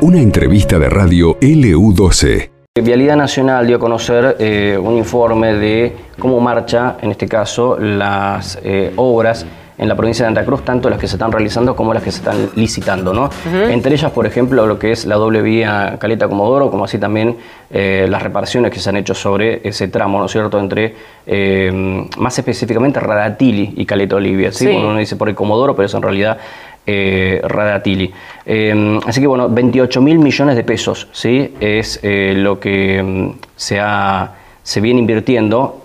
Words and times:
Una 0.00 0.20
entrevista 0.20 0.78
de 0.78 0.88
radio 0.88 1.38
LU12. 1.38 2.50
Vialidad 2.82 3.16
Nacional 3.16 3.66
dio 3.66 3.76
a 3.76 3.78
conocer 3.78 4.36
eh, 4.40 4.78
un 4.82 4.96
informe 4.96 5.54
de 5.54 5.94
cómo 6.18 6.40
marcha, 6.40 6.96
en 7.00 7.12
este 7.12 7.28
caso, 7.28 7.78
las 7.78 8.58
eh, 8.64 8.92
obras 8.96 9.46
en 9.78 9.88
la 9.88 9.96
provincia 9.96 10.24
de 10.24 10.28
Santa 10.28 10.44
Cruz, 10.44 10.64
tanto 10.64 10.88
las 10.88 10.98
que 10.98 11.08
se 11.08 11.16
están 11.16 11.32
realizando 11.32 11.74
como 11.74 11.92
las 11.92 12.02
que 12.02 12.12
se 12.12 12.18
están 12.18 12.50
licitando. 12.54 13.12
¿no? 13.12 13.30
Entre 13.68 13.94
ellas, 13.94 14.12
por 14.12 14.26
ejemplo, 14.26 14.66
lo 14.66 14.78
que 14.78 14.92
es 14.92 15.06
la 15.06 15.16
doble 15.16 15.42
vía 15.42 15.96
Caleta 15.98 16.28
Comodoro, 16.28 16.70
como 16.70 16.84
así 16.84 16.98
también 16.98 17.36
eh, 17.70 18.06
las 18.08 18.22
reparaciones 18.22 18.70
que 18.70 18.78
se 18.78 18.90
han 18.90 18.96
hecho 18.96 19.14
sobre 19.14 19.60
ese 19.66 19.88
tramo, 19.88 20.18
¿no 20.18 20.26
es 20.26 20.32
cierto?, 20.32 20.60
entre 20.60 20.94
eh, 21.26 22.06
más 22.16 22.38
específicamente 22.38 23.00
Radatili 23.00 23.74
y 23.76 23.84
Caleta 23.84 24.16
Olivia. 24.16 24.52
¿sí? 24.52 24.68
Uno 24.68 24.96
dice 24.96 25.16
por 25.16 25.28
el 25.28 25.34
Comodoro, 25.34 25.74
pero 25.74 25.86
es 25.86 25.94
en 25.94 26.02
realidad 26.02 26.38
eh, 26.86 27.40
Radatili. 27.44 28.12
Eh, 28.44 29.00
así 29.06 29.20
que 29.20 29.26
bueno, 29.26 29.48
28 29.48 30.00
mil 30.00 30.18
millones 30.18 30.56
de 30.56 30.64
pesos 30.64 31.08
¿sí? 31.12 31.54
es 31.60 32.00
lo 32.02 32.58
que 32.58 33.02
mm, 33.02 33.30
se, 33.56 33.80
ha, 33.80 34.32
se 34.62 34.80
viene 34.80 35.00
invirtiendo 35.00 35.80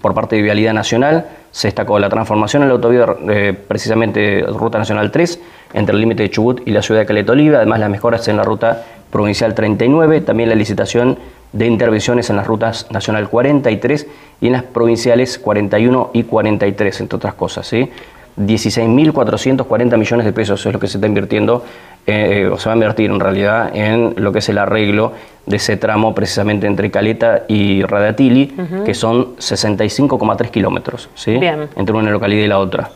por 0.00 0.14
parte 0.14 0.36
de 0.36 0.42
Vialidad 0.42 0.74
Nacional 0.74 1.26
se 1.56 1.68
destacó 1.68 1.98
la 1.98 2.10
transformación 2.10 2.64
en 2.64 2.68
la 2.68 2.74
autovía, 2.74 3.06
eh, 3.30 3.54
precisamente 3.66 4.44
Ruta 4.46 4.76
Nacional 4.76 5.10
3, 5.10 5.40
entre 5.72 5.94
el 5.94 6.02
límite 6.02 6.24
de 6.24 6.30
Chubut 6.30 6.60
y 6.68 6.70
la 6.70 6.82
ciudad 6.82 7.00
de 7.00 7.06
Caleta 7.06 7.32
Oliva, 7.32 7.56
además 7.56 7.80
las 7.80 7.88
mejoras 7.88 8.28
en 8.28 8.36
la 8.36 8.44
Ruta 8.44 8.84
Provincial 9.10 9.54
39, 9.54 10.20
también 10.20 10.50
la 10.50 10.54
licitación 10.54 11.18
de 11.54 11.66
intervenciones 11.66 12.28
en 12.28 12.36
las 12.36 12.46
rutas 12.46 12.90
Nacional 12.90 13.30
43 13.30 14.06
y 14.42 14.48
en 14.48 14.52
las 14.52 14.64
provinciales 14.64 15.38
41 15.38 16.10
y 16.12 16.24
43, 16.24 17.00
entre 17.00 17.16
otras 17.16 17.32
cosas. 17.32 17.66
¿sí? 17.66 17.90
16.440 18.38 19.96
millones 19.96 20.26
de 20.26 20.32
pesos 20.32 20.64
es 20.66 20.72
lo 20.72 20.78
que 20.78 20.86
se 20.86 20.98
está 20.98 21.06
invirtiendo, 21.06 21.64
eh, 22.06 22.48
o 22.52 22.58
se 22.58 22.68
va 22.68 22.74
a 22.74 22.76
invertir 22.76 23.10
en 23.10 23.18
realidad 23.18 23.70
en 23.74 24.14
lo 24.16 24.32
que 24.32 24.40
es 24.40 24.48
el 24.48 24.58
arreglo 24.58 25.12
de 25.46 25.56
ese 25.56 25.76
tramo 25.76 26.14
precisamente 26.14 26.66
entre 26.66 26.90
Caleta 26.90 27.44
y 27.48 27.82
Radatili, 27.82 28.54
que 28.84 28.94
son 28.94 29.36
65,3 29.36 30.50
kilómetros, 30.50 31.08
¿sí? 31.14 31.38
entre 31.76 31.96
una 31.96 32.10
localidad 32.10 32.44
y 32.44 32.48
la 32.48 32.58
otra. 32.58 32.90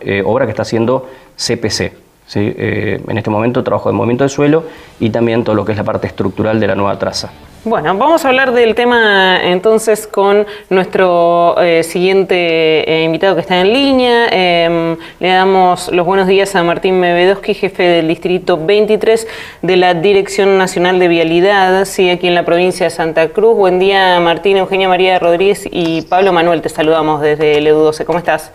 Eh, 0.00 0.22
obra 0.24 0.44
que 0.44 0.50
está 0.50 0.62
haciendo 0.62 1.08
CPC. 1.36 1.92
¿sí? 2.26 2.54
Eh, 2.56 3.00
en 3.06 3.18
este 3.18 3.30
momento 3.30 3.64
trabajo 3.64 3.88
de 3.88 3.94
movimiento 3.94 4.24
de 4.24 4.30
suelo 4.30 4.64
y 5.00 5.10
también 5.10 5.44
todo 5.44 5.56
lo 5.56 5.64
que 5.64 5.72
es 5.72 5.78
la 5.78 5.84
parte 5.84 6.06
estructural 6.06 6.60
de 6.60 6.66
la 6.66 6.74
nueva 6.74 6.98
traza. 6.98 7.30
Bueno, 7.64 7.98
vamos 7.98 8.24
a 8.24 8.28
hablar 8.28 8.52
del 8.52 8.76
tema 8.76 9.40
entonces 9.42 10.06
con 10.06 10.46
nuestro 10.70 11.60
eh, 11.60 11.82
siguiente 11.82 12.88
eh, 12.88 13.02
invitado 13.02 13.34
que 13.34 13.40
está 13.40 13.60
en 13.60 13.72
línea. 13.72 14.28
Em, 14.30 14.96
le 15.18 15.28
damos 15.28 15.90
los 15.92 16.06
buenos 16.06 16.28
días 16.28 16.54
a 16.54 16.62
Martín 16.62 17.00
Mevedoski, 17.00 17.54
jefe 17.54 17.82
del 17.82 18.06
Distrito 18.06 18.64
23 18.64 19.26
de 19.62 19.76
la 19.76 19.94
Dirección 19.94 20.56
Nacional 20.56 21.00
de 21.00 21.08
Vialidad, 21.08 21.84
sí, 21.84 22.08
aquí 22.08 22.28
en 22.28 22.36
la 22.36 22.44
provincia 22.44 22.86
de 22.86 22.90
Santa 22.90 23.28
Cruz. 23.30 23.56
Buen 23.56 23.80
día, 23.80 24.20
Martín, 24.20 24.56
Eugenia 24.56 24.88
María 24.88 25.18
Rodríguez 25.18 25.68
y 25.68 26.02
Pablo 26.02 26.32
Manuel. 26.32 26.62
Te 26.62 26.68
saludamos 26.68 27.20
desde 27.20 27.58
el 27.58 27.66
EDU12. 27.66 28.04
¿Cómo 28.04 28.20
estás? 28.20 28.52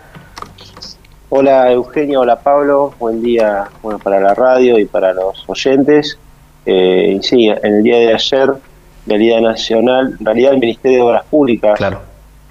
Hola, 1.28 1.70
Eugenia. 1.70 2.20
Hola, 2.20 2.40
Pablo. 2.40 2.94
Buen 2.98 3.22
día 3.22 3.68
bueno, 3.82 3.98
para 3.98 4.18
la 4.18 4.32
radio 4.34 4.78
y 4.78 4.86
para 4.86 5.12
los 5.12 5.44
oyentes. 5.46 6.18
Eh, 6.64 7.18
sí, 7.20 7.48
en 7.48 7.74
el 7.74 7.82
día 7.82 7.98
de 7.98 8.14
ayer 8.14 8.54
realidad 9.06 9.40
nacional, 9.40 10.16
en 10.18 10.24
realidad 10.24 10.52
el 10.54 10.60
Ministerio 10.60 10.98
de 10.98 11.02
Obras 11.04 11.24
Públicas, 11.26 11.76
claro. 11.76 12.00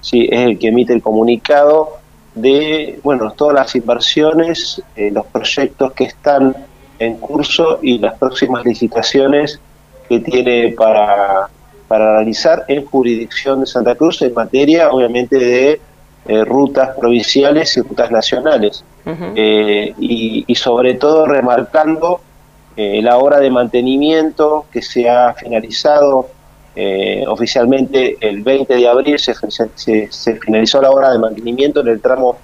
sí, 0.00 0.28
es 0.30 0.40
el 0.40 0.58
que 0.58 0.68
emite 0.68 0.92
el 0.92 1.02
comunicado 1.02 1.98
de, 2.34 2.98
bueno, 3.02 3.32
todas 3.32 3.54
las 3.54 3.74
inversiones, 3.76 4.82
eh, 4.96 5.10
los 5.10 5.26
proyectos 5.26 5.92
que 5.92 6.04
están 6.04 6.54
en 6.98 7.16
curso 7.18 7.78
y 7.82 7.98
las 7.98 8.18
próximas 8.18 8.64
licitaciones 8.64 9.60
que 10.08 10.20
tiene 10.20 10.74
para, 10.76 11.48
para 11.88 12.16
realizar 12.16 12.64
en 12.68 12.84
jurisdicción 12.84 13.60
de 13.60 13.66
Santa 13.66 13.94
Cruz 13.94 14.22
en 14.22 14.34
materia, 14.34 14.90
obviamente, 14.90 15.38
de 15.38 15.80
eh, 16.26 16.44
rutas 16.44 16.90
provinciales 16.98 17.76
y 17.76 17.82
rutas 17.82 18.10
nacionales. 18.10 18.84
Eh, 19.06 19.92
y, 19.98 20.44
y, 20.46 20.54
sobre 20.54 20.94
todo 20.94 21.26
remarcando 21.26 22.22
la 22.74 23.18
obra 23.18 23.38
de 23.38 23.50
mantenimiento 23.50 24.64
que 24.72 24.80
se 24.80 25.10
ha 25.10 25.34
finalizado 25.34 26.30
eh, 26.76 27.24
oficialmente 27.28 28.16
el 28.20 28.42
20 28.42 28.74
de 28.74 28.88
abril 28.88 29.18
se, 29.18 29.34
se, 29.76 30.36
finalizó 30.40 30.82
la 30.82 30.90
obra 30.90 31.12
de 31.12 31.18
mantenimiento 31.18 31.80
en 31.80 31.88
el 31.88 32.00
tramo 32.00 32.36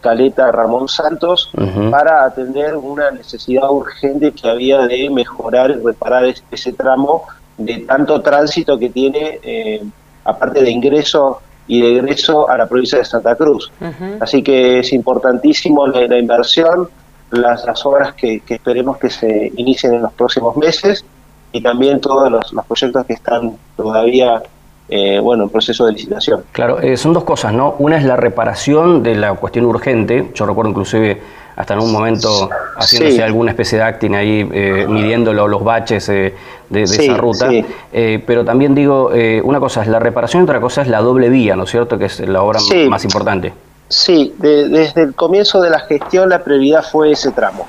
Caleta 0.00 0.52
Ramón 0.52 0.88
Santos 0.88 1.50
para 1.90 2.24
atender 2.24 2.76
una 2.76 3.10
necesidad 3.10 3.68
urgente 3.68 4.30
que 4.30 4.48
había 4.48 4.86
de 4.86 5.10
mejorar 5.10 5.70
y 5.70 5.84
reparar 5.84 6.26
ese, 6.26 6.72
tramo 6.74 7.24
de 7.58 7.78
tanto 7.78 8.20
tránsito 8.22 8.78
que 8.78 8.90
tiene, 8.90 9.40
eh, 9.42 9.82
aparte 10.22 10.62
de 10.62 10.70
ingreso 10.70 11.40
y 11.66 11.80
de 11.80 11.96
egreso 11.96 12.48
a 12.48 12.56
la 12.56 12.68
provincia 12.68 12.98
de 12.98 13.04
Santa 13.04 13.34
Cruz. 13.34 13.72
Así 14.20 14.44
que 14.44 14.78
es 14.78 14.92
importantísimo 14.92 15.88
la, 15.88 16.16
inversión, 16.16 16.88
las, 17.32 17.64
las 17.64 17.84
obras 17.84 18.14
que, 18.14 18.40
que 18.40 18.54
esperemos 18.54 18.98
que 18.98 19.10
se 19.10 19.50
inicien 19.56 19.94
en 19.94 20.02
los 20.02 20.12
próximos 20.12 20.56
meses 20.56 21.04
y 21.52 21.60
también 21.60 22.00
todos 22.00 22.30
los, 22.30 22.52
proyectos 22.66 23.06
que 23.06 23.14
están 23.14 23.56
todavía 23.76 24.42
eh, 24.88 25.18
bueno, 25.20 25.44
en 25.44 25.50
proceso 25.50 25.84
de 25.84 25.92
licitación. 25.92 26.44
Claro, 26.52 26.80
eh, 26.80 26.96
son 26.96 27.12
dos 27.12 27.24
cosas, 27.24 27.52
¿no? 27.52 27.74
Una 27.80 27.98
es 27.98 28.04
la 28.04 28.14
reparación 28.14 29.02
de 29.02 29.16
la 29.16 29.34
cuestión 29.34 29.64
urgente, 29.64 30.30
yo 30.32 30.46
recuerdo 30.46 30.70
inclusive 30.70 31.20
hasta 31.56 31.74
en 31.74 31.80
un 31.80 31.90
momento 31.90 32.50
haciéndose 32.76 33.22
alguna 33.22 33.50
especie 33.50 33.78
de 33.78 33.84
acting 33.84 34.14
ahí, 34.14 34.48
eh, 34.52 34.86
midiendo 34.88 35.32
los 35.32 35.64
baches 35.64 36.06
de, 36.06 36.34
esa 36.70 37.16
ruta, 37.16 37.48
pero 37.90 38.44
también 38.44 38.74
digo, 38.74 39.10
una 39.42 39.58
cosa 39.58 39.80
es 39.82 39.88
la 39.88 39.98
reparación 39.98 40.42
y 40.42 40.44
otra 40.44 40.60
cosa 40.60 40.82
es 40.82 40.88
la 40.88 41.00
doble 41.00 41.30
vía, 41.30 41.56
¿no 41.56 41.64
es 41.64 41.70
cierto?, 41.70 41.98
que 41.98 42.04
es 42.04 42.20
la 42.20 42.42
obra 42.42 42.60
más 42.90 43.04
importante. 43.04 43.54
Sí, 43.88 44.34
desde 44.38 45.02
el 45.02 45.14
comienzo 45.14 45.62
de 45.62 45.70
la 45.70 45.80
gestión 45.80 46.28
la 46.28 46.44
prioridad 46.44 46.84
fue 46.84 47.12
ese 47.12 47.30
tramo. 47.30 47.66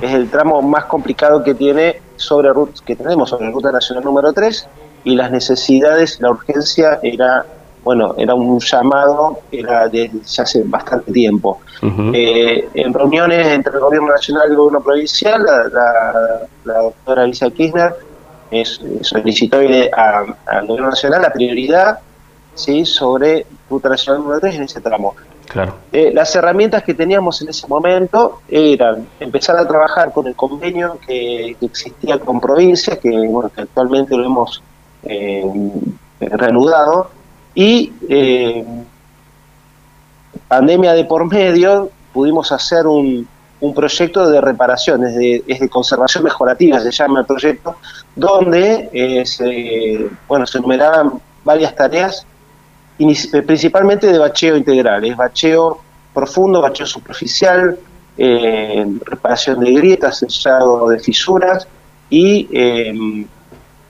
Es 0.00 0.12
el 0.12 0.30
tramo 0.30 0.62
más 0.62 0.84
complicado 0.84 1.42
que 1.42 1.54
tiene 1.54 2.00
sobre 2.16 2.50
que 2.84 2.96
tenemos 2.96 3.30
sobre 3.30 3.46
la 3.46 3.52
ruta 3.52 3.72
nacional 3.72 4.04
número 4.04 4.32
3 4.32 4.68
y 5.04 5.14
las 5.14 5.30
necesidades, 5.30 6.20
la 6.20 6.30
urgencia 6.30 6.98
era 7.02 7.46
bueno, 7.86 8.16
era 8.18 8.34
un 8.34 8.58
llamado, 8.58 9.38
era 9.52 9.88
desde 9.88 10.42
hace 10.42 10.64
bastante 10.64 11.12
tiempo. 11.12 11.60
Eh, 12.12 12.68
en 12.74 12.92
reuniones 12.92 13.46
entre 13.46 13.74
el 13.74 13.78
gobierno 13.78 14.08
nacional 14.08 14.48
y 14.48 14.50
el 14.50 14.56
gobierno 14.56 14.80
provincial, 14.82 15.46
la, 16.64 16.82
doctora 16.82 17.22
Alicia 17.22 17.48
Kirchner 17.48 17.94
solicitó 19.02 19.58
al 19.58 20.66
gobierno 20.66 20.90
nacional 20.90 21.22
la 21.22 21.32
prioridad 21.32 22.00
¿sí? 22.56 22.84
sobre 22.84 23.46
ruta 23.70 23.88
nacional 23.88 24.22
número 24.22 24.40
3 24.40 24.56
en 24.56 24.62
ese 24.64 24.80
tramo. 24.80 25.14
Claro. 25.48 25.74
Eh, 25.92 26.10
las 26.12 26.34
herramientas 26.34 26.82
que 26.82 26.94
teníamos 26.94 27.40
en 27.40 27.48
ese 27.48 27.66
momento 27.68 28.40
eran 28.48 29.06
empezar 29.20 29.56
a 29.56 29.66
trabajar 29.66 30.12
con 30.12 30.26
el 30.26 30.34
convenio 30.34 30.98
que, 31.06 31.56
existía 31.60 32.18
con 32.18 32.40
provincias, 32.40 32.98
que, 32.98 33.10
bueno, 33.10 33.50
actualmente 33.56 34.16
lo 34.16 34.24
hemos 34.24 34.62
eh, 35.04 35.44
reanudado, 36.20 37.10
y 37.54 37.92
eh, 38.08 38.64
pandemia 40.48 40.92
de 40.92 41.04
por 41.04 41.30
medio, 41.30 41.90
pudimos 42.12 42.52
hacer 42.52 42.86
un, 42.86 43.26
proyecto 43.74 44.28
de 44.28 44.40
reparaciones, 44.40 45.16
de, 45.16 45.42
es 45.46 45.58
de 45.58 45.68
conservación 45.68 46.22
mejorativa, 46.22 46.78
se 46.78 46.92
llama 46.92 47.20
el 47.20 47.26
proyecto, 47.26 47.76
donde 48.14 49.24
se, 49.26 50.08
bueno, 50.28 50.46
se 50.46 50.58
enumeraban 50.58 51.20
varias 51.42 51.74
tareas 51.74 52.24
eh, 52.24 52.35
principalmente 53.46 54.06
de 54.06 54.18
bacheo 54.18 54.56
integral, 54.56 55.04
es 55.04 55.16
bacheo 55.16 55.80
profundo, 56.14 56.62
bacheo 56.62 56.86
superficial, 56.86 57.78
eh, 58.16 58.86
reparación 59.04 59.60
de 59.60 59.72
grietas, 59.72 60.18
sellado 60.18 60.88
de 60.88 60.98
fisuras 60.98 61.68
y 62.08 62.48
em, 62.50 63.26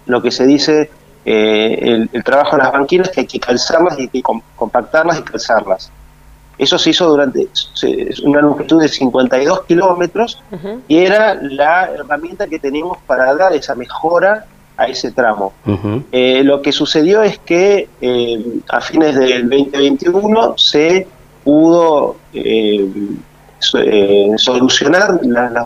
lo 0.07 0.21
que 0.21 0.31
se 0.33 0.47
dice 0.47 0.91
eh, 1.25 2.07
el, 2.13 2.25
trabajo 2.25 2.57
en 2.57 2.63
las 2.63 2.73
banquinas 2.73 3.11
que 3.11 3.21
hay 3.21 3.27
que 3.27 3.39
calzarlas 3.39 3.99
y 3.99 4.03
hay 4.03 4.09
que 4.09 4.23
compactarlas 4.57 5.21
y 5.21 5.23
calzarlas. 5.23 5.93
Eso 6.59 6.79
se 6.79 6.91
hizo 6.91 7.07
durante 7.09 7.49
una 8.25 8.41
longitud 8.41 8.81
de 8.81 8.89
52 8.89 9.65
kilómetros 9.65 10.43
y 10.89 10.99
era 10.99 11.35
la 11.35 11.91
herramienta 11.91 12.47
que 12.47 12.59
teníamos 12.59 12.99
para 13.07 13.35
dar 13.35 13.53
esa 13.53 13.75
mejora 13.75 14.47
a 14.77 14.87
ese 14.87 15.11
tramo. 15.13 15.53
Eh, 16.13 16.43
lo 16.45 16.61
que 16.61 16.73
sucedió 16.73 17.23
es 17.23 17.39
que 17.39 17.89
eh, 18.01 18.45
a 18.69 18.81
fines 18.81 19.15
del 19.15 19.49
2021 19.49 20.55
se 20.59 21.07
pudo 21.45 22.17
eh, 22.35 22.89
solucionar 24.37 25.21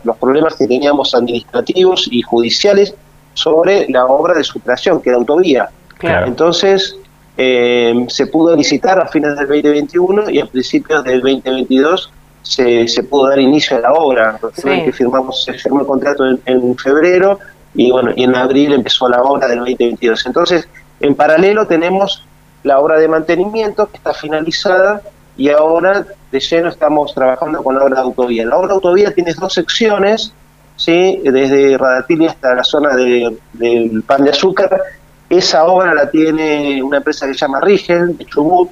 los 0.04 0.16
problemas 0.16 0.54
que 0.54 0.66
teníamos 0.66 1.14
administrativos 1.14 2.08
y 2.10 2.22
judiciales 2.22 2.94
sobre 3.34 3.88
la 3.88 4.06
obra 4.06 4.34
de 4.34 4.44
superación, 4.44 5.00
que 5.00 5.10
era 5.10 5.18
autovía. 5.18 5.70
Entonces, 6.02 6.96
se 7.36 8.26
pudo 8.26 8.56
licitar 8.56 8.98
a 9.00 9.06
fines 9.08 9.36
del 9.36 9.48
2021 9.48 10.30
y 10.30 10.40
a 10.40 10.46
principios 10.46 11.04
del 11.04 11.20
2022 11.20 12.10
se, 12.42 12.88
se 12.88 13.02
pudo 13.02 13.28
dar 13.28 13.38
inicio 13.38 13.76
a 13.76 13.80
la 13.80 13.92
obra. 13.92 14.38
que 14.62 14.92
firmamos, 14.92 15.44
se 15.44 15.54
firmó 15.54 15.80
el 15.80 15.86
contrato 15.86 16.24
en, 16.44 16.76
febrero 16.76 17.38
y 17.74 17.90
bueno, 17.90 18.12
y 18.16 18.24
en 18.24 18.34
abril 18.34 18.72
empezó 18.72 19.08
la 19.08 19.22
obra 19.22 19.48
del 19.48 19.58
2022. 19.58 20.26
Entonces, 20.26 20.68
en 21.00 21.14
paralelo 21.14 21.66
tenemos 21.66 22.24
la 22.62 22.78
obra 22.78 22.98
de 22.98 23.08
mantenimiento 23.08 23.88
que 23.88 23.96
está 23.96 24.12
finalizada 24.12 25.02
y 25.36 25.48
ahora 25.50 26.04
de 26.30 26.40
lleno 26.40 26.68
estamos 26.68 27.14
trabajando 27.14 27.62
con 27.62 27.76
la 27.76 27.84
obra 27.84 27.96
de 27.96 28.02
autovía. 28.02 28.44
La 28.44 28.56
obra 28.56 28.68
de 28.68 28.74
autovía 28.74 29.14
tiene 29.14 29.32
dos 29.34 29.54
secciones, 29.54 30.34
¿sí? 30.76 31.20
desde 31.24 31.78
Radatili 31.78 32.26
hasta 32.26 32.54
la 32.54 32.64
zona 32.64 32.94
de, 32.94 33.38
del 33.54 34.02
pan 34.02 34.24
de 34.24 34.30
azúcar, 34.30 34.82
esa 35.30 35.64
obra 35.64 35.94
la 35.94 36.10
tiene 36.10 36.82
una 36.82 36.96
empresa 36.96 37.24
que 37.24 37.34
se 37.34 37.38
llama 37.38 37.60
Rigel, 37.60 38.18
de 38.18 38.24
Chubut, 38.24 38.68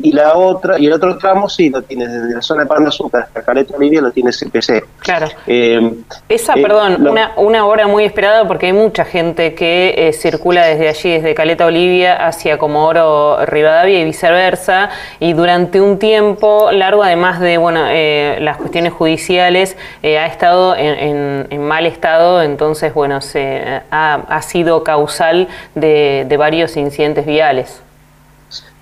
y 0.00 0.12
la 0.12 0.34
otra, 0.34 0.78
y 0.78 0.86
el 0.86 0.92
otro 0.94 1.18
tramo 1.18 1.50
sí 1.50 1.68
lo 1.68 1.82
tiene 1.82 2.08
desde 2.08 2.34
la 2.34 2.40
zona 2.40 2.62
de 2.62 2.68
Pan 2.68 2.82
de 2.82 2.88
Azúcar 2.88 3.24
hasta 3.24 3.42
Caleta 3.42 3.76
Olivia 3.76 4.00
lo 4.00 4.10
tiene 4.10 4.30
CPC. 4.30 4.86
Claro. 5.00 5.28
Eh, 5.46 5.92
esa, 6.30 6.54
eh, 6.54 6.62
perdón, 6.62 7.06
una, 7.06 7.32
una 7.36 7.66
obra 7.66 7.86
muy 7.86 8.04
esperada 8.04 8.48
porque 8.48 8.66
hay 8.66 8.72
mucha 8.72 9.04
gente 9.04 9.54
que 9.54 10.08
eh, 10.08 10.14
circula 10.14 10.64
desde 10.64 10.88
allí, 10.88 11.10
desde 11.10 11.34
Caleta 11.34 11.66
Olivia 11.66 12.26
hacia 12.26 12.56
Comodoro 12.56 13.44
Rivadavia 13.44 14.00
y 14.00 14.04
viceversa, 14.04 14.88
y 15.20 15.34
durante 15.34 15.82
un 15.82 15.98
tiempo 15.98 16.70
largo, 16.72 17.02
además 17.02 17.38
de 17.38 17.58
bueno 17.58 17.84
las 17.86 18.56
cuestiones 18.56 18.94
judiciales, 18.94 19.76
ha 20.02 20.26
estado 20.26 20.74
en, 20.74 21.46
en, 21.50 21.62
mal 21.66 21.84
estado, 21.84 22.40
entonces 22.40 22.94
bueno, 22.94 23.20
se 23.20 23.82
ha, 23.90 24.14
ha 24.14 24.42
sido 24.42 24.82
causal 24.82 25.48
de, 25.74 26.34
varios 26.38 26.76
incidentes 26.76 27.26
viales. 27.26 27.80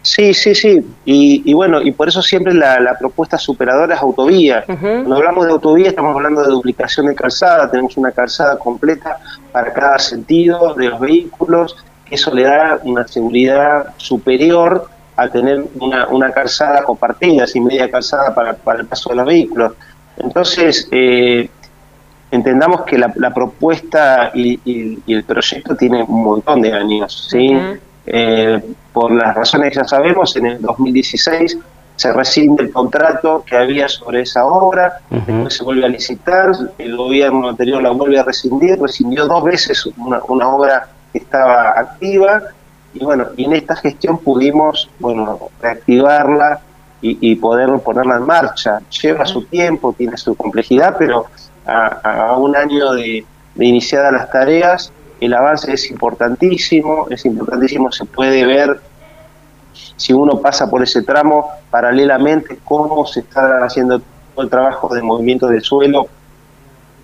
Sí, 0.02 0.34
sí, 0.34 0.54
sí. 0.54 0.84
Y, 1.06 1.54
bueno, 1.54 1.80
y 1.80 1.90
por 1.92 2.08
eso 2.08 2.20
siempre 2.20 2.52
la, 2.52 2.96
propuesta 2.98 3.38
superadora 3.38 3.94
es 3.94 4.00
autovía. 4.02 4.64
Cuando 4.66 5.16
hablamos 5.16 5.46
de 5.46 5.52
autovía 5.52 5.88
estamos 5.88 6.14
hablando 6.14 6.42
de 6.42 6.48
duplicación 6.48 7.06
de 7.06 7.14
calzada. 7.14 7.70
Tenemos 7.70 7.96
una 7.96 8.12
calzada 8.12 8.58
completa 8.58 9.18
para 9.50 9.72
cada 9.72 9.98
sentido 9.98 10.74
de 10.74 10.88
los 10.90 11.00
vehículos. 11.00 11.76
Eso 12.10 12.34
le 12.34 12.42
da 12.42 12.78
una 12.82 13.08
seguridad 13.08 13.94
superior 13.96 14.88
a 15.16 15.28
tener 15.28 15.64
una, 15.80 16.32
calzada 16.32 16.82
compartida, 16.82 17.46
sin 17.46 17.64
media 17.64 17.90
calzada 17.90 18.34
para, 18.34 18.78
el 18.78 18.86
paso 18.86 19.10
de 19.10 19.16
los 19.16 19.26
vehículos. 19.26 19.72
Entonces, 20.16 20.88
eh, 20.90 21.48
entendamos 22.34 22.82
que 22.82 22.98
la, 22.98 23.32
propuesta 23.32 24.30
y, 24.34 25.00
el 25.06 25.24
proyecto 25.24 25.76
tiene 25.76 26.02
un 26.02 26.24
montón 26.24 26.60
de 26.60 26.72
años, 26.72 27.28
¿sí? 27.30 27.56
Eh, 28.06 28.62
por 28.92 29.12
las 29.12 29.34
razones 29.34 29.70
que 29.70 29.76
ya 29.76 29.84
sabemos, 29.84 30.36
en 30.36 30.46
el 30.46 30.60
2016 30.60 31.58
se 31.96 32.12
rescinde 32.12 32.64
el 32.64 32.72
contrato 32.72 33.44
que 33.46 33.56
había 33.56 33.88
sobre 33.88 34.22
esa 34.22 34.44
obra, 34.46 35.00
después 35.10 35.54
se 35.54 35.64
vuelve 35.64 35.86
a 35.86 35.88
licitar, 35.88 36.50
el 36.76 36.96
gobierno 36.96 37.48
anterior 37.48 37.80
la 37.82 37.90
vuelve 37.90 38.18
a 38.18 38.24
rescindir, 38.24 38.80
rescindió 38.80 39.26
dos 39.26 39.44
veces 39.44 39.88
una, 39.96 40.18
obra 40.48 40.88
que 41.12 41.18
estaba 41.18 41.70
activa, 41.78 42.42
y 42.92 43.04
bueno, 43.04 43.26
y 43.36 43.44
en 43.44 43.54
esta 43.54 43.76
gestión 43.76 44.18
pudimos, 44.18 44.90
bueno, 44.98 45.38
reactivarla 45.62 46.60
y, 47.00 47.30
y 47.30 47.36
poder 47.36 47.70
ponerla 47.80 48.16
en 48.16 48.26
marcha. 48.26 48.80
Lleva 49.02 49.24
su 49.24 49.44
tiempo, 49.44 49.94
tiene 49.96 50.16
su 50.16 50.34
complejidad, 50.34 50.96
pero 50.98 51.26
a, 51.66 52.36
un 52.36 52.56
año 52.56 52.92
de, 52.92 53.24
iniciadas 53.56 54.12
las 54.12 54.30
tareas, 54.30 54.92
el 55.20 55.32
avance 55.34 55.72
es 55.72 55.90
importantísimo, 55.90 57.06
es 57.10 57.24
importantísimo, 57.24 57.90
se 57.92 58.04
puede 58.04 58.44
ver 58.44 58.80
si 59.96 60.12
uno 60.12 60.40
pasa 60.40 60.68
por 60.68 60.82
ese 60.82 61.02
tramo 61.02 61.50
paralelamente 61.70 62.58
cómo 62.64 63.06
se 63.06 63.20
está 63.20 63.64
haciendo 63.64 64.00
todo 64.34 64.44
el 64.44 64.50
trabajo 64.50 64.94
de 64.94 65.02
movimiento 65.02 65.46
del 65.46 65.62
suelo 65.62 66.08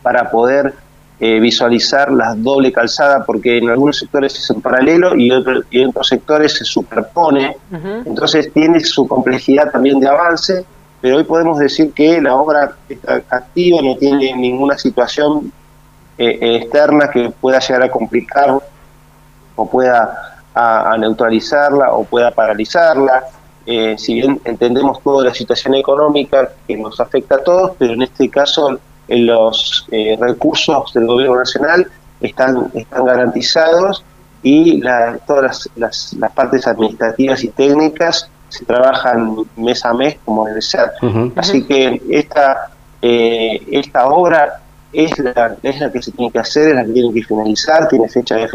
para 0.02 0.30
poder 0.30 0.74
eh, 1.20 1.38
visualizar 1.38 2.10
la 2.10 2.34
doble 2.34 2.72
calzada, 2.72 3.24
porque 3.24 3.58
en 3.58 3.68
algunos 3.68 3.98
sectores 3.98 4.36
es 4.38 4.50
en 4.50 4.60
paralelo 4.60 5.14
y, 5.14 5.30
en 5.30 5.88
otros 5.88 6.08
sectores 6.08 6.54
se 6.54 6.64
superpone, 6.64 7.56
entonces 8.06 8.50
tiene 8.52 8.80
su 8.80 9.06
complejidad 9.06 9.70
también 9.70 10.00
de 10.00 10.08
avance 10.08 10.64
pero 11.00 11.16
hoy 11.16 11.24
podemos 11.24 11.58
decir 11.58 11.92
que 11.92 12.20
la 12.20 12.34
obra 12.34 12.76
está 12.88 13.22
activa, 13.30 13.80
no 13.82 13.96
tiene 13.96 14.34
ninguna 14.36 14.76
situación 14.76 15.50
eh, 16.18 16.38
eh, 16.40 16.56
externa 16.56 17.10
que 17.10 17.30
pueda 17.30 17.58
llegar 17.58 17.82
a 17.84 17.90
complicar 17.90 18.58
o 19.56 19.70
pueda 19.70 20.36
a, 20.54 20.96
neutralizarla 20.98 21.92
o 21.94 22.04
pueda 22.04 22.30
paralizarla. 22.30 23.24
Eh, 23.64 23.96
si 23.96 24.14
bien 24.14 24.40
entendemos 24.44 25.02
toda 25.02 25.24
la 25.24 25.34
situación 25.34 25.74
económica 25.74 26.50
que 26.66 26.76
nos 26.76 27.00
afecta 27.00 27.36
a 27.36 27.42
todos, 27.42 27.72
pero 27.78 27.94
en 27.94 28.02
este 28.02 28.28
caso 28.28 28.78
los 29.08 29.86
recursos 30.20 30.92
del 30.92 31.06
gobierno 31.06 31.36
nacional 31.36 31.86
están, 32.20 32.70
están 32.74 33.04
garantizados 33.04 34.04
y 34.42 34.80
todas 35.26 35.68
las, 35.74 36.12
las 36.14 36.32
partes 36.32 36.66
administrativas 36.66 37.42
y 37.42 37.48
técnicas 37.48 38.30
se 38.50 38.64
trabajan 38.64 39.36
mes 39.56 39.84
a 39.84 39.94
mes 39.94 40.18
como 40.24 40.44
debe 40.44 40.60
ser. 40.60 40.90
Así 41.36 41.64
que 41.64 42.02
esta, 42.10 42.70
eh, 43.00 43.62
esta 43.70 44.06
obra 44.06 44.60
es 44.92 45.18
la, 45.18 45.56
es 45.62 45.80
la 45.80 45.90
que 45.90 46.02
se 46.02 46.10
tiene 46.12 46.30
que 46.30 46.40
hacer, 46.40 46.68
es 46.70 46.74
la 46.74 46.84
que 46.84 46.92
tiene 46.92 47.14
que 47.14 47.22
finalizar, 47.22 47.88
tiene 47.88 48.08
fecha 48.08 48.36
de 48.36 48.48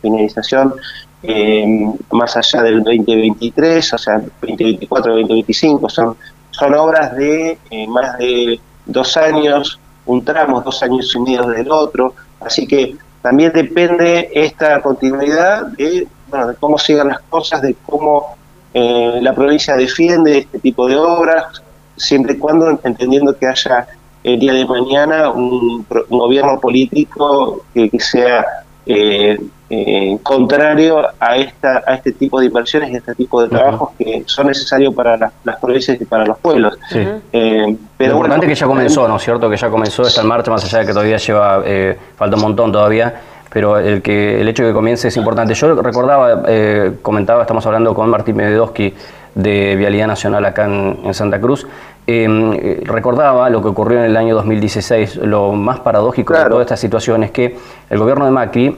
finalización 0.00 0.74
eh, 1.22 1.92
más 2.12 2.36
allá 2.36 2.62
del 2.62 2.82
2023, 2.82 3.92
o 3.92 3.98
sea, 3.98 4.18
2024, 4.18 5.12
2025, 5.12 5.88
son, 5.90 6.16
son 6.50 6.74
obras 6.74 7.14
de 7.16 7.58
eh, 7.70 7.86
más 7.88 8.16
de 8.18 8.58
dos 8.86 9.16
años, 9.16 9.78
un 10.06 10.24
tramo, 10.24 10.62
dos 10.62 10.82
años 10.82 11.12
y 11.14 11.20
medio 11.20 11.46
del 11.48 11.70
otro, 11.70 12.14
así 12.40 12.66
que 12.66 12.96
también 13.20 13.52
depende 13.52 14.30
esta 14.32 14.80
continuidad 14.80 15.66
de, 15.76 16.08
bueno, 16.28 16.46
de 16.48 16.54
cómo 16.54 16.78
sigan 16.78 17.08
las 17.08 17.20
cosas, 17.20 17.60
de 17.60 17.76
cómo 17.84 18.36
eh, 18.72 19.18
la 19.20 19.34
provincia 19.34 19.76
defiende 19.76 20.38
este 20.38 20.58
tipo 20.60 20.86
de 20.86 20.96
obras, 20.96 21.62
siempre 21.96 22.34
y 22.34 22.38
cuando 22.38 22.70
entendiendo 22.84 23.36
que 23.36 23.46
haya 23.46 23.86
el 24.22 24.38
día 24.38 24.52
de 24.52 24.64
mañana 24.64 25.30
un, 25.30 25.84
gobierno 26.08 26.60
político 26.60 27.64
que, 27.74 27.90
sea 27.98 28.44
eh, 28.86 29.38
eh, 29.70 30.18
contrario 30.22 31.02
a 31.18 31.36
esta 31.36 31.82
a 31.86 31.94
este 31.94 32.12
tipo 32.12 32.40
de 32.40 32.46
inversiones 32.46 32.90
y 32.90 32.94
a 32.94 32.98
este 32.98 33.14
tipo 33.14 33.42
de 33.42 33.48
trabajos 33.48 33.90
que 33.98 34.24
son 34.26 34.48
necesarios 34.48 34.94
para 34.94 35.16
las, 35.16 35.56
provincias 35.60 36.00
y 36.00 36.04
para 36.04 36.26
los 36.26 36.38
pueblos. 36.38 36.78
pero 36.92 37.76
Lo 37.98 38.06
importante 38.06 38.46
que 38.46 38.54
ya 38.54 38.66
comenzó, 38.66 39.08
¿no 39.08 39.16
es 39.16 39.22
cierto? 39.22 39.48
Que 39.50 39.56
ya 39.56 39.68
comenzó, 39.70 40.02
está 40.02 40.20
en 40.20 40.28
marcha, 40.28 40.50
más 40.50 40.64
allá 40.64 40.80
de 40.80 40.86
que 40.86 40.92
todavía 40.92 41.16
lleva, 41.16 41.64
falta 42.16 42.36
un 42.36 42.42
montón 42.42 42.72
todavía 42.72 43.20
pero 43.52 43.78
el, 43.78 44.00
que, 44.02 44.40
el 44.40 44.48
hecho 44.48 44.62
de 44.62 44.70
que 44.70 44.74
comience 44.74 45.08
es 45.08 45.16
importante. 45.16 45.54
Yo 45.54 45.74
recordaba, 45.82 46.44
eh, 46.46 46.92
comentaba, 47.02 47.42
estamos 47.42 47.66
hablando 47.66 47.94
con 47.94 48.08
Martín 48.08 48.36
Medvedowski 48.36 48.94
de 49.34 49.76
Vialidad 49.76 50.06
Nacional 50.06 50.44
acá 50.44 50.64
en, 50.64 51.14
Santa 51.14 51.40
Cruz, 51.40 51.66
em, 52.06 52.52
eh, 52.54 52.80
recordaba 52.84 53.48
lo 53.48 53.62
que 53.62 53.68
ocurrió 53.68 53.98
en 53.98 54.06
el 54.06 54.16
año 54.16 54.34
2016. 54.34 55.16
Lo 55.16 55.52
más 55.52 55.80
paradójico 55.80 56.34
de 56.34 56.44
toda 56.46 56.62
esta 56.62 56.76
situación 56.76 57.22
es 57.22 57.30
que 57.30 57.56
el 57.88 57.98
gobierno 57.98 58.24
de 58.24 58.30
Macri, 58.30 58.70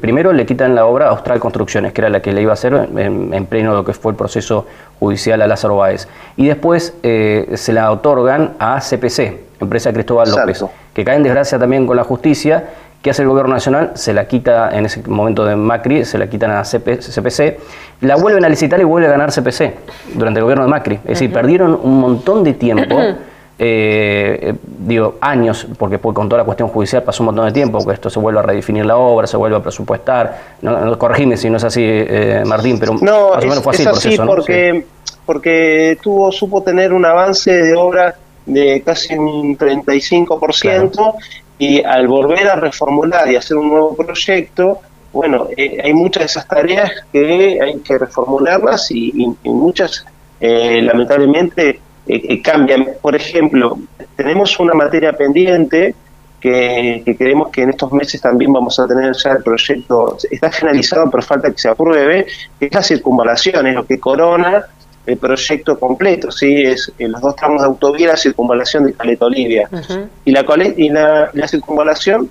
primero 0.00 0.32
le 0.32 0.46
quitan 0.46 0.74
la 0.74 0.86
obra 0.86 1.06
a 1.06 1.10
Austral 1.10 1.38
Construcciones, 1.38 1.92
que 1.92 2.00
era 2.00 2.08
la 2.08 2.20
que 2.20 2.32
le 2.32 2.42
iba 2.42 2.52
a 2.52 2.54
hacer 2.54 2.88
en, 2.96 3.46
pleno 3.46 3.74
lo 3.74 3.84
que 3.84 3.92
fue 3.92 4.12
el 4.12 4.16
proceso 4.16 4.66
judicial 4.98 5.42
a 5.42 5.46
Lázaro 5.46 5.76
Báez, 5.76 6.08
y 6.36 6.46
después 6.46 6.94
eh, 7.02 7.50
se 7.54 7.72
la 7.72 7.90
otorgan 7.90 8.52
a 8.58 8.80
CPC, 8.80 9.60
empresa 9.60 9.92
Cristóbal 9.92 10.30
López, 10.30 10.64
que 10.94 11.04
cae 11.04 11.16
en 11.16 11.22
desgracia 11.22 11.58
también 11.58 11.86
con 11.86 11.96
la 11.96 12.04
justicia 12.04 12.64
¿Qué 13.02 13.08
hace 13.08 13.22
el 13.22 13.28
gobierno 13.28 13.54
nacional? 13.54 13.92
Se 13.94 14.12
la 14.12 14.28
quita 14.28 14.76
en 14.76 14.84
ese 14.84 15.02
momento 15.08 15.46
de 15.46 15.56
Macri, 15.56 16.04
se 16.04 16.18
la 16.18 16.28
quitan 16.28 16.50
a 16.50 16.64
CPC, 16.64 17.58
la 18.02 18.16
vuelven 18.16 18.44
a 18.44 18.48
licitar 18.48 18.78
y 18.78 18.84
vuelve 18.84 19.08
a 19.08 19.10
ganar 19.10 19.32
CPC 19.32 19.72
durante 20.14 20.38
el 20.38 20.44
gobierno 20.44 20.64
de 20.64 20.70
Macri. 20.70 20.96
Es 20.96 21.18
decir, 21.18 21.32
perdieron 21.32 21.80
un 21.82 21.98
montón 21.98 22.44
de 22.44 22.52
tiempo, 22.52 23.00
eh, 23.58 24.54
digo, 24.64 25.16
años, 25.22 25.66
porque 25.78 25.98
con 25.98 26.28
toda 26.28 26.42
la 26.42 26.44
cuestión 26.44 26.68
judicial 26.68 27.02
pasó 27.02 27.22
un 27.22 27.28
montón 27.28 27.46
de 27.46 27.52
tiempo, 27.52 27.82
que 27.86 27.94
esto 27.94 28.10
se 28.10 28.18
vuelve 28.18 28.40
a 28.40 28.42
redefinir 28.42 28.84
la 28.84 28.98
obra, 28.98 29.26
se 29.26 29.38
vuelve 29.38 29.56
a 29.56 29.62
presupuestar. 29.62 30.38
No, 30.60 30.98
corregime 30.98 31.38
si 31.38 31.48
no 31.48 31.56
es 31.56 31.64
así, 31.64 31.82
eh, 31.82 32.42
Martín, 32.44 32.78
pero 32.78 32.92
no, 33.00 33.30
más 33.30 33.44
o 33.44 33.48
menos 33.48 33.62
fue 33.62 33.72
así. 33.72 33.82
Es 33.82 33.88
así 33.88 34.18
porque, 34.18 34.84
porque 35.24 35.96
tuvo, 36.02 36.30
supo 36.32 36.62
tener 36.62 36.92
un 36.92 37.06
avance 37.06 37.50
de 37.50 37.74
obra 37.74 38.14
de 38.44 38.82
casi 38.84 39.14
un 39.14 39.56
35% 39.56 41.14
y 41.60 41.84
al 41.84 42.08
volver 42.08 42.48
a 42.48 42.56
reformular 42.56 43.30
y 43.30 43.36
hacer 43.36 43.58
un 43.58 43.68
nuevo 43.68 43.94
proyecto, 43.94 44.80
bueno, 45.12 45.48
eh, 45.54 45.78
hay 45.84 45.92
muchas 45.92 46.22
de 46.22 46.26
esas 46.26 46.48
tareas 46.48 46.90
que 47.12 47.60
hay 47.60 47.78
que 47.80 47.98
reformularlas 47.98 48.90
y, 48.90 49.26
muchas 49.44 50.06
eh, 50.40 50.80
lamentablemente 50.80 51.78
eh, 52.06 52.40
cambian. 52.40 52.88
Por 53.02 53.14
ejemplo, 53.14 53.78
tenemos 54.16 54.58
una 54.58 54.72
materia 54.72 55.12
pendiente 55.12 55.94
que, 56.40 57.02
que, 57.04 57.14
creemos 57.14 57.50
que 57.50 57.60
en 57.60 57.70
estos 57.70 57.92
meses 57.92 58.22
también 58.22 58.54
vamos 58.54 58.78
a 58.80 58.86
tener 58.86 59.12
ya 59.14 59.32
el 59.32 59.42
proyecto, 59.42 60.16
está 60.30 60.50
finalizado 60.50 61.10
pero 61.10 61.22
falta 61.22 61.50
que 61.50 61.58
se 61.58 61.68
apruebe, 61.68 62.26
que 62.58 62.66
es 62.66 62.72
la 62.72 62.82
circunvalación, 62.82 63.66
es 63.66 63.74
lo 63.74 63.84
que 63.84 64.00
corona 64.00 64.64
el 65.06 65.16
proyecto 65.16 65.78
completo, 65.78 66.30
¿sí? 66.30 66.62
es 66.62 66.92
en 66.98 67.12
los 67.12 67.20
dos 67.20 67.34
tramos 67.34 67.62
de 67.62 67.66
autovía, 67.66 68.08
la 68.08 68.16
circunvalación 68.16 68.86
de 68.86 68.92
Caleta 68.92 69.26
Olivia. 69.26 69.68
Y, 70.24 70.30
la, 70.30 70.44
y 70.76 70.88
la, 70.90 71.30
la 71.32 71.48
circunvalación 71.48 72.30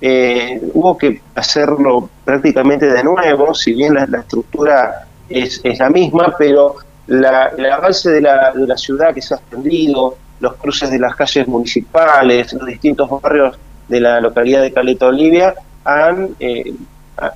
eh, 0.00 0.60
hubo 0.74 0.96
que 0.96 1.20
hacerlo 1.34 2.08
prácticamente 2.24 2.86
de 2.86 3.02
nuevo, 3.02 3.54
si 3.54 3.74
bien 3.74 3.94
la, 3.94 4.04
estructura 4.18 5.06
es, 5.28 5.60
es, 5.64 5.78
la 5.78 5.90
misma, 5.90 6.34
pero 6.38 6.76
la, 7.06 7.52
el 7.56 7.66
avance 7.66 8.10
de 8.10 8.20
la, 8.20 8.52
de 8.52 8.66
la 8.66 8.76
ciudad 8.76 9.14
que 9.14 9.22
se 9.22 9.34
ha 9.34 9.38
extendido, 9.38 10.16
los 10.40 10.54
cruces 10.54 10.90
de 10.90 10.98
las 10.98 11.16
calles 11.16 11.48
municipales, 11.48 12.52
los 12.52 12.66
distintos 12.66 13.08
barrios 13.20 13.58
de 13.88 14.00
la 14.00 14.20
localidad 14.20 14.62
de 14.62 14.72
Caleta 14.72 15.06
Olivia, 15.06 15.54
han, 15.84 16.30
eh, 16.38 16.74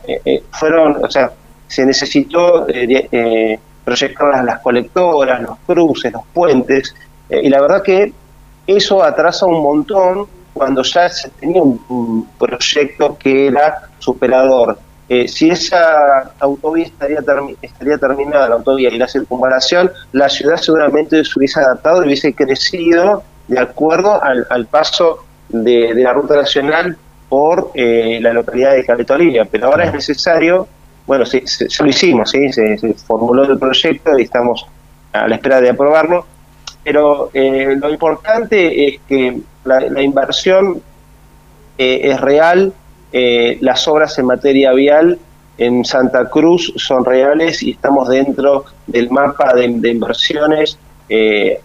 eh, 0.07 0.43
fueron, 0.53 1.05
o 1.05 1.11
sea, 1.11 1.33
se 1.67 1.87
necesitó 1.87 2.67
proyectar 3.85 4.45
las 4.45 4.61
colectoras, 4.61 5.43
los 5.43 5.59
cruces, 5.67 6.13
los 6.13 6.23
puentes, 6.33 6.95
y 7.29 7.49
la 7.49 7.61
verdad 7.61 7.83
que 7.83 8.13
eso 8.67 9.03
atrasa 9.03 9.47
un 9.47 9.63
montón 9.63 10.27
cuando 10.53 10.83
ya 10.83 11.09
se 11.09 11.31
tenía 11.31 11.63
un, 11.63 12.29
proyecto 12.39 13.17
que 13.19 13.49
era 13.49 13.89
superador. 13.99 14.79
Eh, 15.09 15.27
si 15.29 15.51
esa 15.51 16.33
autovía 16.39 16.87
estaría, 16.87 17.19
estaría 17.61 17.99
terminada, 17.99 18.49
la 18.49 18.55
autovía 18.57 18.91
y 18.91 18.99
la 18.99 19.09
circunvalación, 19.09 19.91
la 20.13 20.29
ciudad 20.29 20.57
seguramente 20.57 21.25
se 21.25 21.39
hubiese 21.39 21.61
adaptado 21.61 22.03
y 22.03 22.07
hubiese 22.07 22.35
crecido 22.35 23.23
de 23.49 23.59
acuerdo 23.59 24.23
al, 24.23 24.67
paso 24.67 25.25
de, 25.49 25.93
la 25.95 26.13
ruta 26.13 26.37
nacional 26.37 26.97
por 27.29 27.73
eh, 27.75 28.19
la 28.23 28.33
localidad 28.33 28.73
de 28.73 28.85
Caleta 28.85 29.17
Pero 29.51 29.67
ahora 29.67 29.87
es 29.87 29.93
necesario, 29.93 30.69
bueno, 31.07 31.27
sí, 31.27 31.43
ya 31.45 31.85
lo 31.85 31.91
hicimos, 31.91 32.31
¿sí? 32.31 32.53
se, 32.53 32.77
formuló 33.07 33.45
el 33.45 33.59
proyecto 33.59 34.19
y 34.19 34.23
estamos 34.23 34.67
a 35.13 35.27
la 35.27 35.35
espera 35.35 35.61
de 35.61 35.71
aprobarlo, 35.71 36.27
pero 36.85 37.31
eh, 37.35 37.77
lo 37.79 37.91
importante 37.91 38.89
es 38.89 39.01
que 39.09 39.41
la, 39.65 40.03
inversión 40.03 40.81
eh, 41.79 42.01
es 42.05 42.21
real, 42.21 42.73
eh, 43.13 43.59
las 43.61 43.87
obras 43.89 44.19
en 44.19 44.27
materia 44.27 44.73
vial 44.73 45.19
en 45.59 45.85
Santa 45.85 46.29
Cruz 46.31 46.73
son 46.77 47.05
reales 47.05 47.63
y 47.63 47.73
estamos 47.73 48.09
dentro 48.09 48.65
del 48.87 49.11
mapa 49.11 49.53
de, 49.55 49.65
inversiones 49.65 50.79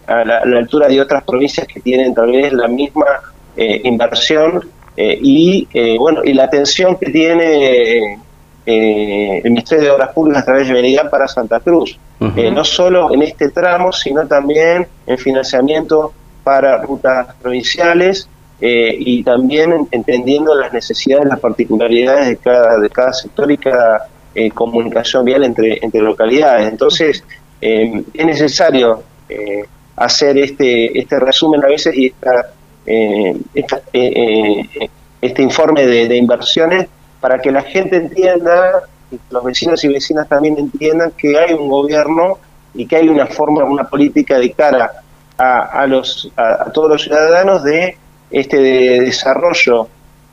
a 0.06 0.24
la, 0.24 0.38
altura 0.58 0.88
de 0.88 1.00
otras 1.00 1.24
provincias 1.24 1.66
que 1.66 1.80
tienen 1.80 2.12
tal 2.12 2.30
vez 2.30 2.52
la 2.52 2.68
misma 2.68 3.06
inversión 3.56 4.68
y 4.96 5.66
bueno 5.96 6.22
y 6.22 6.34
la 6.34 6.44
atención 6.44 6.96
que 6.96 7.10
tiene 7.10 8.18
el 8.70 9.50
Ministerio 9.50 9.84
de 9.84 9.90
Obras 9.90 10.12
Públicas 10.12 10.42
a 10.42 10.44
través 10.44 10.68
de 10.68 10.74
Venidad 10.74 11.08
para 11.08 11.26
Santa 11.26 11.58
Cruz. 11.60 11.98
Eh, 12.36 12.50
no 12.50 12.64
solo 12.64 13.14
en 13.14 13.22
este 13.22 13.48
tramo, 13.48 13.92
sino 13.92 14.26
también 14.26 14.86
en 15.06 15.18
financiamiento 15.18 16.12
para 16.44 16.76
rutas 16.82 17.34
provinciales 17.40 18.28
eh, 18.60 18.94
y 18.98 19.22
también 19.22 19.88
entendiendo 19.90 20.54
las 20.54 20.72
necesidades, 20.72 21.26
las 21.26 21.40
particularidades 21.40 22.28
de 22.28 22.36
cada, 22.36 22.78
de 22.78 22.90
cada 22.90 23.12
sector 23.12 23.50
y 23.50 23.56
cada 23.56 24.08
eh, 24.34 24.50
comunicación 24.50 25.24
vial 25.24 25.44
entre, 25.44 25.78
entre 25.80 26.02
localidades. 26.02 26.68
Entonces, 26.68 27.24
es 27.60 28.26
necesario 28.26 29.02
hacer 29.96 30.38
este, 30.38 30.96
este 30.96 31.18
resumen 31.18 31.64
a 31.64 31.68
veces 31.68 31.96
y 31.96 32.06
esta, 32.06 33.82
este 35.20 35.42
informe 35.42 35.86
de 35.86 36.16
inversiones 36.16 36.86
para 37.20 37.38
que 37.38 37.50
la 37.50 37.62
gente 37.62 37.96
entienda 37.96 38.82
los 39.30 39.44
vecinos 39.44 39.82
y 39.84 39.88
vecinas 39.88 40.28
también 40.28 40.58
entiendan 40.58 41.12
que 41.12 41.38
hay 41.38 41.54
un 41.54 41.68
gobierno 41.68 42.38
y 42.74 42.86
que 42.86 42.96
hay 42.96 43.08
una 43.08 43.26
forma, 43.26 43.64
una 43.64 43.84
política 43.84 44.38
de 44.38 44.52
cara 44.52 45.02
a, 45.38 45.86
los, 45.86 46.30
a, 46.36 46.70
todos 46.72 46.90
los 46.90 47.02
ciudadanos 47.02 47.62
de 47.62 47.96
este 48.30 48.58
desarrollo 48.58 49.88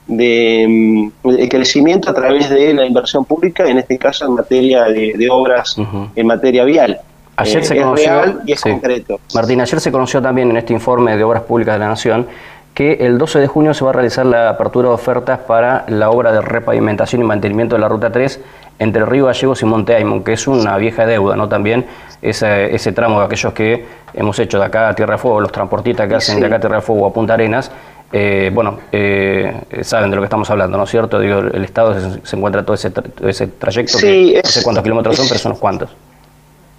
de, 0.07 1.11
mm, 1.23 1.47
crecimiento 1.47 2.09
a 2.09 2.13
través 2.13 2.49
de 2.49 2.73
la 2.73 2.85
inversión 2.85 3.23
pública, 3.25 3.67
en 3.67 3.77
este 3.77 3.97
caso 3.97 4.25
en 4.25 4.33
materia 4.33 4.85
de, 4.85 5.27
obras, 5.29 5.77
en 6.15 6.27
materia 6.27 6.63
vial. 6.63 6.99
Ayer 7.37 7.61
eh, 7.61 7.65
se 7.65 7.77
conoció, 7.77 8.21
real 8.21 8.41
y 8.45 8.51
es 8.53 8.61
concreto. 8.61 9.19
Martín, 9.33 9.61
ayer 9.61 9.79
se 9.79 9.91
conoció 9.91 10.21
también 10.21 10.49
en 10.49 10.57
este 10.57 10.73
informe 10.73 11.17
de 11.17 11.23
Obras 11.23 11.43
Públicas 11.43 11.75
de 11.75 11.79
la 11.79 11.89
Nación 11.89 12.27
que 12.75 12.97
el 12.99 13.17
12 13.17 13.39
de 13.39 13.47
junio 13.47 13.73
se 13.73 13.85
va 13.85 13.91
a 13.91 13.93
realizar 13.93 14.25
la 14.25 14.49
apertura 14.49 14.89
de 14.89 14.95
ofertas 14.95 15.39
para 15.39 15.85
la 15.87 16.09
obra 16.09 16.33
de 16.33 16.41
repavimentación 16.41 17.21
y 17.21 17.25
mantenimiento 17.25 17.75
de 17.75 17.81
la 17.81 17.87
Ruta 17.87 18.11
3 18.11 18.39
entre 18.79 19.05
Río 19.05 19.27
Gallegos 19.27 19.61
y 19.61 19.65
Monte 19.65 19.95
Aymon, 19.95 20.25
que 20.25 20.33
es 20.33 20.45
una 20.45 20.77
vieja 20.77 21.05
deuda, 21.05 21.37
¿no? 21.37 21.47
También 21.47 21.85
ese, 22.21 22.75
ese 22.75 22.91
tramo 22.91 23.19
de 23.19 23.25
aquellos 23.27 23.53
que 23.53 23.85
hemos 24.13 24.37
hecho 24.39 24.59
de 24.59 24.65
acá 24.65 24.89
a 24.89 24.93
Tierra 24.93 25.13
de 25.13 25.17
Fuego, 25.19 25.39
los 25.39 25.53
transportistas 25.53 26.09
que 26.09 26.15
hacen 26.15 26.41
de 26.41 26.47
acá 26.47 26.57
a 26.57 26.59
Tierra 26.59 26.75
de 26.75 26.81
Fuego 26.81 27.07
a 27.07 27.13
Punta 27.13 27.35
Arenas, 27.35 27.71
eh, 28.11 28.51
bueno, 28.53 28.79
eh, 28.91 29.53
saben 29.81 30.09
de 30.09 30.17
lo 30.17 30.21
que 30.21 30.25
estamos 30.25 30.49
hablando, 30.49 30.77
¿no 30.77 30.83
es 30.83 30.89
cierto? 30.89 31.17
Digo, 31.17 31.39
el 31.39 31.63
Estado 31.63 31.95
se, 32.25 32.35
encuentra 32.35 32.63
todo 32.63 32.73
ese, 32.73 32.91
ese 33.25 33.47
trayecto, 33.47 33.97
que 33.99 34.41
no 34.43 34.49
sé 34.49 34.63
cuántos 34.63 34.83
kilómetros 34.83 35.15
son, 35.15 35.27
pero 35.29 35.39
son 35.39 35.51
unos 35.53 35.59
cuantos. 35.61 35.89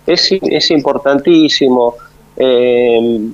Es, 0.07 0.31
es 0.31 0.71
importantísimo. 0.71 1.95
Eh, 2.37 3.31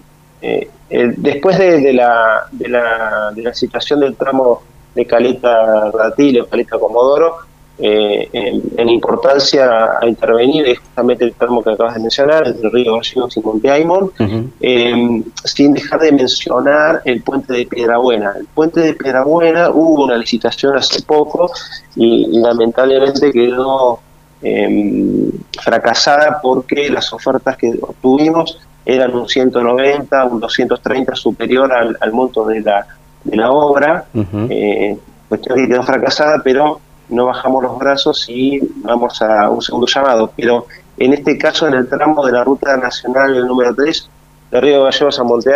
después 0.90 1.58
de, 1.58 1.92
la, 1.92 2.46
de, 2.50 2.68
la, 2.68 3.30
de 3.34 3.42
la 3.42 3.54
situación 3.54 4.00
del 4.00 4.16
tramo 4.16 4.62
de 4.94 5.06
Caleta 5.06 5.90
Ratillo, 5.90 6.46
Caleta 6.48 6.78
Comodoro, 6.78 7.38
eh, 7.78 8.28
en, 8.32 8.88
importancia 8.90 9.98
a 10.00 10.06
intervenir 10.06 10.66
es 10.68 10.78
justamente 10.78 11.24
el 11.24 11.32
tramo 11.32 11.64
que 11.64 11.70
acabas 11.70 11.94
de 11.94 12.00
mencionar, 12.00 12.46
entre 12.46 12.68
Río 12.68 12.96
Gallegos 12.96 13.36
y 13.36 13.40
Monte 13.40 13.70
Aymon, 13.70 14.12
eh, 14.60 15.22
sin 15.42 15.72
dejar 15.72 16.00
de 16.00 16.12
mencionar 16.12 17.00
el 17.04 17.22
puente 17.22 17.54
de 17.54 17.66
Piedrabuena. 17.66 18.34
El 18.38 18.46
puente 18.46 18.80
de 18.80 18.94
Piedrabuena 18.94 19.70
hubo 19.70 20.04
una 20.04 20.16
licitación 20.16 20.76
hace 20.76 21.02
poco 21.02 21.50
y, 21.96 22.38
lamentablemente 22.38 23.32
quedó 23.32 24.00
em, 24.42 25.30
fracasada 25.60 26.40
porque 26.42 26.90
las 26.90 27.12
ofertas 27.12 27.56
que 27.56 27.72
obtuvimos 27.80 28.58
eran 28.84 29.14
un 29.14 29.28
190, 29.28 30.24
un 30.24 30.40
230 30.40 31.14
superior 31.14 31.72
al, 31.72 32.12
monto 32.12 32.44
de 32.44 32.60
la, 32.60 32.86
de 33.24 33.36
la 33.36 33.50
obra, 33.50 34.06
eh, 34.14 34.98
cuestión 35.28 35.56
que 35.58 35.68
quedó 35.68 35.82
fracasada, 35.82 36.40
pero 36.42 36.80
no 37.08 37.26
bajamos 37.26 37.62
los 37.62 37.78
brazos 37.78 38.26
y 38.28 38.60
vamos 38.82 39.20
a 39.22 39.50
un 39.50 39.62
segundo 39.62 39.86
llamado. 39.86 40.32
Pero 40.36 40.66
en 40.96 41.12
este 41.12 41.38
caso, 41.38 41.66
en 41.68 41.74
el 41.74 41.88
tramo 41.88 42.24
de 42.24 42.32
la 42.32 42.44
ruta 42.44 42.76
nacional 42.76 43.46
número 43.46 43.74
3, 43.74 44.08
de 44.50 44.60
Río 44.60 44.84
Gallegos 44.84 45.18
a 45.18 45.24
Monte 45.24 45.50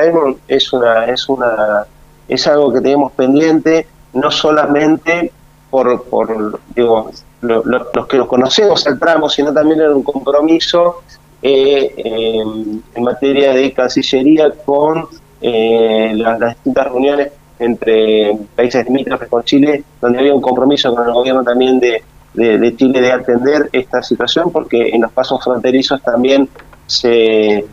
es 0.49 0.73
una, 0.73 1.05
es 1.05 1.29
una, 1.29 1.85
es 2.29 2.47
algo 2.47 2.73
que 2.73 2.81
tenemos 2.81 3.13
pendiente, 3.13 3.87
no 4.15 4.31
solamente 4.31 5.33
por, 5.71 6.05
por 6.05 6.61
digo, 6.75 7.11
los 7.43 8.07
que 8.07 8.17
los 8.17 8.27
conocemos 8.27 8.87
el 8.87 8.99
tramo, 8.99 9.29
sino 9.29 9.53
también 9.53 9.81
en 9.83 9.91
un 9.91 10.03
compromiso 10.03 11.03
eh, 11.49 12.43
en 12.95 13.05
materia 13.05 13.53
de 13.53 13.73
Cancillería 13.73 14.51
con 14.65 15.07
eh, 15.41 16.13
las 16.17 16.41
distintas 16.41 16.87
reuniones 16.87 17.29
entre 17.61 18.37
países 18.57 18.85
limítrofes 18.85 19.29
con 19.29 19.45
Chile, 19.45 19.85
donde 20.01 20.19
había 20.19 20.35
un 20.35 20.41
compromiso 20.41 20.93
con 20.93 21.07
el 21.07 21.13
gobierno 21.13 21.45
también 21.45 21.79
de, 21.79 22.03
Chile 22.77 23.01
de 23.01 23.13
atender 23.13 23.69
esta 23.73 24.03
situación, 24.03 24.51
porque 24.51 24.89
en 24.89 25.03
los 25.03 25.13
pasos 25.13 25.43
fronterizos 25.43 26.03
también 26.03 26.49
se, 26.87 27.65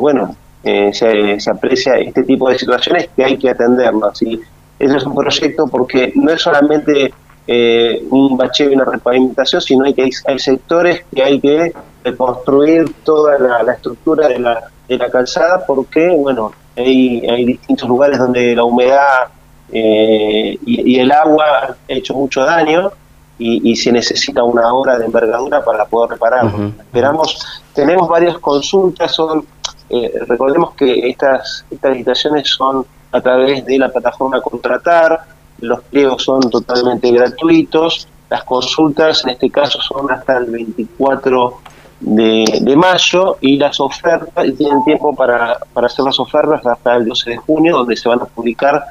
bueno, 0.00 0.34
eh, 0.64 0.90
se, 0.92 1.50
aprecia 1.50 1.98
este 1.98 2.24
tipo 2.24 2.48
de 2.48 2.58
situaciones 2.58 3.10
que 3.14 3.24
hay 3.24 3.36
que 3.36 3.50
atenderlas. 3.50 4.22
Y 4.22 4.40
ese 4.78 4.96
es 4.96 5.04
un 5.04 5.14
proyecto 5.14 5.66
porque 5.66 6.12
no 6.14 6.32
es 6.32 6.40
solamente 6.40 7.12
eh, 7.46 8.04
un 8.10 8.36
bacheo 8.36 8.70
y 8.70 8.74
una 8.74 8.84
repavimentación, 8.84 9.60
sino 9.60 9.84
hay 9.84 9.94
que 9.94 10.10
hay 10.24 10.38
sectores 10.38 11.04
que 11.14 11.22
hay 11.22 11.40
que 11.40 11.72
reconstruir 12.04 12.92
toda 13.04 13.38
la, 13.38 13.62
la 13.62 13.72
estructura 13.72 14.28
de 14.28 14.38
la, 14.38 14.70
de 14.88 14.98
la 14.98 15.10
calzada 15.10 15.64
porque, 15.66 16.08
bueno, 16.16 16.52
hay, 16.76 17.26
hay 17.28 17.44
distintos 17.44 17.88
lugares 17.88 18.18
donde 18.18 18.54
la 18.54 18.64
humedad 18.64 19.28
eh, 19.72 20.58
y, 20.64 20.98
el 20.98 21.10
agua 21.10 21.44
han 21.68 21.76
hecho 21.88 22.14
mucho 22.14 22.44
daño 22.44 22.92
y, 23.38 23.76
se 23.76 23.92
necesita 23.92 24.42
una 24.42 24.72
hora 24.72 24.98
de 24.98 25.04
envergadura 25.06 25.62
para 25.64 25.84
poder 25.84 26.12
repararlo. 26.12 26.72
Esperamos, 26.78 27.62
tenemos 27.74 28.08
varias 28.08 28.38
consultas, 28.38 29.12
son 29.12 29.44
eh, 29.90 30.12
recordemos 30.26 30.74
que 30.74 31.08
estas, 31.08 31.64
estas 31.70 31.92
licitaciones 31.92 32.48
son 32.48 32.86
a 33.12 33.20
través 33.20 33.64
de 33.64 33.78
la 33.78 33.88
plataforma 33.90 34.40
Contratar, 34.40 35.20
los 35.60 35.82
pliegos 35.84 36.22
son 36.22 36.40
totalmente 36.50 37.10
gratuitos, 37.10 38.08
las 38.28 38.44
consultas 38.44 39.24
en 39.24 39.30
este 39.30 39.50
caso 39.50 39.80
son 39.80 40.10
hasta 40.10 40.38
el 40.38 40.46
24 40.46 41.60
de, 42.00 42.74
mayo 42.76 43.38
y 43.40 43.56
las 43.56 43.80
ofertas, 43.80 44.46
y 44.46 44.52
tienen 44.52 44.84
tiempo 44.84 45.14
para, 45.14 45.58
para 45.72 45.86
hacer 45.86 46.04
las 46.04 46.18
ofertas 46.18 46.66
hasta 46.66 46.96
el 46.96 47.06
12 47.06 47.30
de 47.30 47.36
junio, 47.36 47.78
donde 47.78 47.96
se 47.96 48.08
van 48.08 48.20
a 48.20 48.24
publicar 48.26 48.84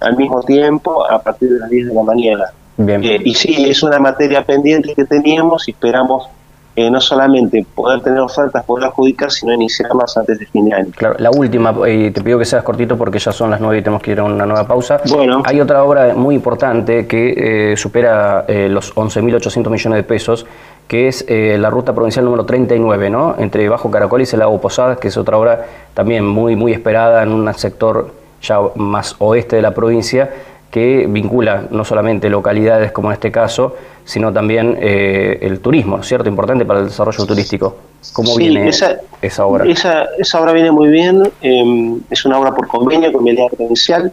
al 0.00 0.16
mismo 0.16 0.42
tiempo 0.42 1.08
a 1.08 1.20
partir 1.20 1.50
de 1.50 1.58
las 1.58 1.70
10 1.70 1.88
de 1.88 1.94
la 1.94 2.02
mañana. 2.02 2.44
Eh, 2.78 3.20
y 3.24 3.34
sí, 3.34 3.64
es 3.68 3.82
una 3.82 3.98
materia 3.98 4.44
pendiente 4.44 4.94
que 4.94 5.04
teníamos 5.04 5.66
y 5.66 5.70
esperamos 5.70 6.28
eh, 6.76 6.90
no 6.90 7.00
solamente 7.00 7.64
poder 7.74 8.02
tener 8.02 8.20
ofertas, 8.20 8.62
poder 8.64 8.84
adjudicar, 8.84 9.30
sino 9.30 9.54
iniciarlas 9.54 10.14
antes 10.18 10.38
de 10.38 10.44
fin 10.44 10.66
de 10.66 10.74
año. 10.74 10.90
Claro, 10.94 11.16
la 11.18 11.30
última, 11.30 11.74
y 11.88 12.10
te 12.10 12.20
pido 12.20 12.38
que 12.38 12.44
seas 12.44 12.62
cortito 12.62 12.98
porque 12.98 13.18
ya 13.18 13.32
son 13.32 13.50
las 13.50 13.60
nueve 13.62 13.78
y 13.78 13.82
tenemos 13.82 14.02
que 14.02 14.12
ir 14.12 14.20
a 14.20 14.24
una 14.24 14.44
nueva 14.44 14.66
pausa. 14.66 15.00
Bueno. 15.08 15.42
Hay 15.46 15.58
otra 15.58 15.82
obra 15.82 16.14
muy 16.14 16.34
importante 16.34 17.06
que 17.06 17.72
eh, 17.72 17.76
supera 17.78 18.44
eh, 18.46 18.68
los 18.68 18.94
11.800 18.94 19.70
millones 19.70 19.96
de 19.96 20.02
pesos, 20.02 20.46
que 20.86 21.08
es 21.08 21.26
la 21.28 21.68
ruta 21.68 21.92
provincial 21.94 22.24
número 22.24 22.44
39, 22.44 23.10
¿no? 23.10 23.34
Entre 23.38 23.68
Bajo 23.68 23.90
Caracol 23.90 24.22
y 24.22 24.36
Lago 24.36 24.60
Posadas, 24.60 24.98
que 24.98 25.08
es 25.08 25.16
otra 25.16 25.36
obra 25.36 25.66
también 25.94 26.24
muy, 26.24 26.54
muy 26.54 26.72
esperada 26.72 27.24
en 27.24 27.32
un 27.32 27.52
sector 27.54 28.12
ya 28.40 28.60
más 28.76 29.16
oeste 29.18 29.56
de 29.56 29.62
la 29.62 29.72
provincia, 29.72 30.30
que 30.70 31.06
vincula 31.08 31.66
no 31.70 31.84
solamente 31.84 32.28
localidades 32.28 32.92
como 32.92 33.08
en 33.08 33.14
este 33.14 33.30
caso, 33.30 33.76
sino 34.04 34.32
también 34.32 34.76
eh, 34.80 35.38
el 35.42 35.60
turismo, 35.60 36.02
¿cierto? 36.02 36.28
Importante 36.28 36.64
para 36.64 36.80
el 36.80 36.86
desarrollo 36.86 37.24
turístico. 37.24 37.76
¿Cómo 38.12 38.36
viene 38.36 38.68
esa, 38.68 38.98
obra? 39.46 39.64
Esa, 39.64 40.04
esa, 40.18 40.40
obra 40.40 40.52
viene 40.52 40.70
muy 40.70 40.88
bien, 40.88 41.30
em, 41.40 42.00
es 42.10 42.24
una 42.24 42.38
obra 42.38 42.54
por 42.54 42.68
convenio 42.68 43.12
con 43.12 43.24
Medida 43.24 43.48
Provincial 43.48 44.12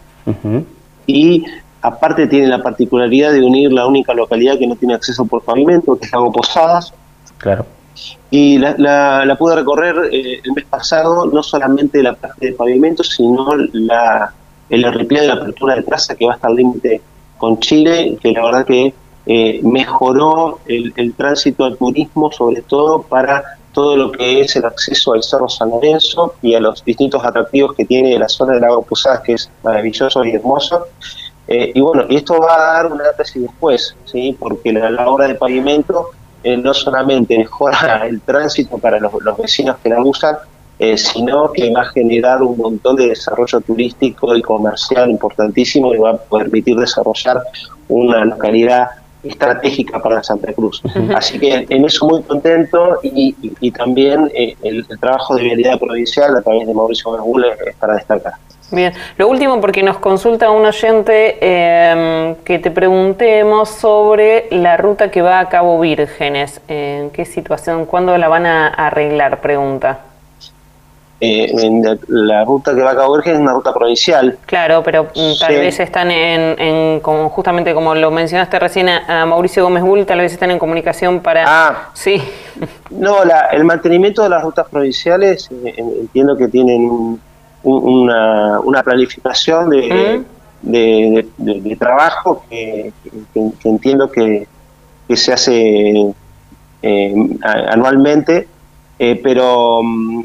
y 1.06 1.46
aparte 1.82 2.28
tiene 2.28 2.48
la 2.48 2.64
particularidad 2.64 3.34
de 3.34 3.42
unir 3.42 3.72
la 3.72 3.86
única 3.86 4.14
localidad 4.14 4.58
que 4.58 4.66
no 4.66 4.76
tiene 4.76 4.96
acceso 4.96 5.26
por 5.26 5.44
pavimento, 5.44 5.98
que 5.98 6.06
es 6.06 6.12
Lago 6.12 6.32
Posadas. 6.32 6.94
Claro. 7.38 7.66
Y 8.32 8.58
la, 8.58 8.76
la, 9.26 9.36
pude 9.36 9.56
recorrer 9.56 9.96
eh, 10.12 10.40
el 10.44 10.54
mes 10.54 10.66
pasado, 10.66 11.26
no 11.26 11.44
solamente 11.44 12.02
la 12.02 12.14
parte 12.14 12.48
de 12.48 12.54
pavimento, 12.54 13.04
sino 13.04 13.54
la, 13.74 14.34
el 14.74 14.86
arreplio 14.86 15.22
de 15.22 15.28
la 15.28 15.34
apertura 15.36 15.76
de 15.76 15.84
traza 15.84 16.16
que 16.16 16.26
va 16.26 16.34
hasta 16.34 16.50
el 16.50 16.56
límite 16.56 17.02
con 17.38 17.60
Chile, 17.60 18.18
que 18.22 18.32
la 18.32 18.44
verdad 18.44 18.66
que 18.66 18.94
eh, 19.26 19.60
mejoró 19.64 20.60
el, 20.66 21.14
tránsito 21.16 21.64
al 21.66 21.78
turismo, 21.78 22.32
sobre 22.32 22.62
todo 22.62 23.04
para 23.04 23.44
todo 23.72 23.96
lo 23.96 24.12
que 24.12 24.42
es 24.42 24.56
el 24.56 24.66
acceso 24.66 25.14
al 25.14 25.24
Cerro 25.24 25.48
San 25.48 25.70
Lorenzo 25.70 26.36
y 26.42 26.56
a 26.56 26.60
los 26.60 26.84
distintos 26.84 27.24
atractivos 27.24 27.76
que 27.76 27.86
tiene 27.86 28.18
la 28.18 28.28
zona 28.28 28.54
del 28.54 28.62
Lago 28.62 28.82
Posadas, 28.84 29.22
que 29.22 29.34
es 29.34 29.50
maravilloso 29.64 30.24
y 30.26 30.32
hermoso. 30.32 30.88
Eh, 31.48 31.72
y 31.74 31.82
bueno, 31.82 32.06
esto 32.10 32.40
va 32.40 32.56
a 32.56 32.74
dar 32.74 32.92
una 32.92 33.04
y 33.36 33.40
después, 33.40 33.96
¿sí? 34.06 34.36
porque 34.40 34.72
la, 34.72 35.08
obra 35.08 35.28
de 35.28 35.36
pavimento 35.36 36.12
eh, 36.44 36.58
no 36.58 36.74
solamente 36.74 37.38
mejora 37.38 38.06
el 38.08 38.22
tránsito 38.22 38.78
para 38.78 39.00
los, 39.00 39.12
vecinos 39.38 39.78
que 39.84 39.90
la 39.90 40.02
usan, 40.02 40.38
sino 40.96 41.52
que 41.52 41.72
va 41.72 41.82
a 41.82 41.86
generar 41.86 42.42
un 42.42 42.58
montón 42.58 42.96
de 42.98 43.08
desarrollo 43.08 43.62
turístico 43.62 44.36
y 44.36 44.42
comercial 44.42 45.10
importantísimo 45.10 45.94
y 45.94 45.98
va 45.98 46.12
a 46.12 46.18
permitir 46.18 46.76
desarrollar 46.76 47.42
una 47.88 48.26
localidad 48.26 48.88
estratégica 49.24 50.00
para 50.00 50.22
Santa 50.22 50.52
Cruz. 50.54 50.82
Así 51.16 51.40
que 51.40 51.66
en 51.70 51.86
eso 51.86 52.06
muy 52.06 52.22
contento 52.24 53.00
y, 53.04 53.72
también 53.72 54.30
eh, 54.36 54.56
el, 54.62 54.86
trabajo 55.00 55.36
de 55.36 55.44
vialidad 55.44 55.80
provincial 55.80 56.36
a 56.36 56.42
través 56.42 56.68
de 56.68 56.74
Mauricio 56.74 57.12
Gómez 57.12 57.58
es 57.66 57.76
para 57.76 57.96
destacar. 57.96 58.34
Bien, 58.72 58.92
lo 59.18 59.28
último 59.28 59.62
porque 59.62 59.84
nos 59.84 60.00
consulta 60.00 60.50
un 60.50 60.66
oyente 60.66 61.38
em, 61.40 62.36
que 62.44 62.58
te 62.60 62.72
preguntemos 62.72 63.70
sobre 63.70 64.48
la 64.50 64.78
ruta 64.78 65.12
que 65.12 65.22
va 65.22 65.40
a 65.40 65.50
Cabo 65.50 65.80
Vírgenes. 65.80 66.60
¿En 66.68 67.12
qué 67.12 67.26
situación? 67.26 67.86
¿Cuándo 67.86 68.18
la 68.18 68.28
van 68.28 68.46
a 68.46 68.68
arreglar? 68.68 69.42
Pregunta. 69.42 70.00
Eh, 71.20 71.54
la 72.08 72.44
ruta 72.44 72.76
que 72.76 72.82
va 72.82 72.92
a 72.92 72.96
Cabo 72.96 73.14
Verde 73.14 73.32
es 73.32 73.40
una 73.40 73.54
ruta 73.54 73.74
provincial. 73.74 74.38
Claro, 74.46 74.84
pero 74.84 75.06
mm, 75.06 75.40
tal 75.40 75.56
vez 75.56 75.80
están 75.80 76.12
en, 76.12 77.00
como, 77.00 77.30
justamente 77.30 77.74
como 77.74 77.96
lo 77.96 78.12
mencionaste 78.12 78.60
recién 78.60 78.90
a, 78.90 79.26
Mauricio 79.26 79.64
Gómez 79.64 79.84
Bull, 79.84 80.06
tal 80.06 80.20
vez 80.20 80.34
están 80.34 80.52
en 80.52 80.60
comunicación 80.60 81.22
para... 81.22 81.46
Ah, 81.48 81.90
sí. 81.94 82.22
No, 82.90 83.24
la, 83.24 83.48
el 83.48 83.64
mantenimiento 83.64 84.22
de 84.22 84.30
las 84.30 84.44
rutas 84.44 84.68
provinciales 84.70 85.50
eh, 85.64 85.76
entiendo 85.78 86.36
que 86.36 86.50
tienen 86.50 87.18
una, 87.64 88.60
una, 88.60 88.84
planificación 88.84 89.70
de, 89.70 90.24
de, 90.62 91.76
trabajo 91.80 92.44
que, 92.50 92.92
entiendo 93.64 94.12
que, 94.12 94.46
se 95.16 95.32
hace 95.32 96.14
eh, 96.82 97.16
anualmente, 97.42 98.48
pero 98.98 99.82
mm, 99.84 100.24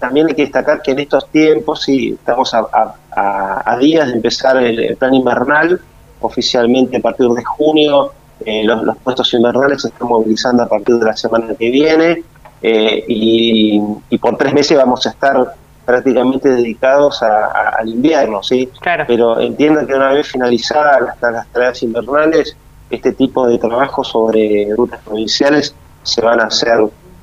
también 0.00 0.26
hay 0.28 0.34
que 0.34 0.42
destacar 0.42 0.82
que 0.82 0.92
en 0.92 1.00
estos 1.00 1.28
tiempos, 1.28 1.82
sí, 1.82 2.14
estamos 2.18 2.52
a, 2.54 3.76
días 3.80 4.08
de 4.08 4.14
empezar 4.14 4.56
el, 4.56 4.96
plan 4.96 5.14
invernal, 5.14 5.80
oficialmente 6.20 6.96
a 6.96 7.00
partir 7.00 7.28
de 7.28 7.44
junio, 7.44 8.12
eh, 8.44 8.64
los, 8.64 8.96
puestos 8.98 9.32
invernales 9.34 9.82
se 9.82 9.88
están 9.88 10.08
movilizando 10.08 10.62
a 10.62 10.68
partir 10.68 10.96
de 10.96 11.04
la 11.04 11.16
semana 11.16 11.54
que 11.58 11.70
viene 11.70 12.22
eh, 12.62 13.04
y, 13.08 13.80
por 14.20 14.36
tres 14.36 14.52
meses 14.52 14.76
vamos 14.76 15.06
a 15.06 15.10
estar 15.10 15.54
prácticamente 15.84 16.50
dedicados 16.50 17.22
al 17.22 17.88
invierno, 17.88 18.42
¿sí? 18.42 18.68
Pero 19.06 19.40
entiendo 19.40 19.86
que 19.86 19.94
una 19.94 20.12
vez 20.12 20.28
finalizadas 20.28 21.00
las, 21.00 21.32
las 21.32 21.46
tareas 21.48 21.82
invernales, 21.82 22.56
este 22.90 23.12
tipo 23.12 23.46
de 23.46 23.58
trabajo 23.58 24.04
sobre 24.04 24.68
rutas 24.76 25.00
provinciales 25.02 25.74
se 26.02 26.20
van 26.20 26.40
a 26.40 26.44
hacer 26.44 26.78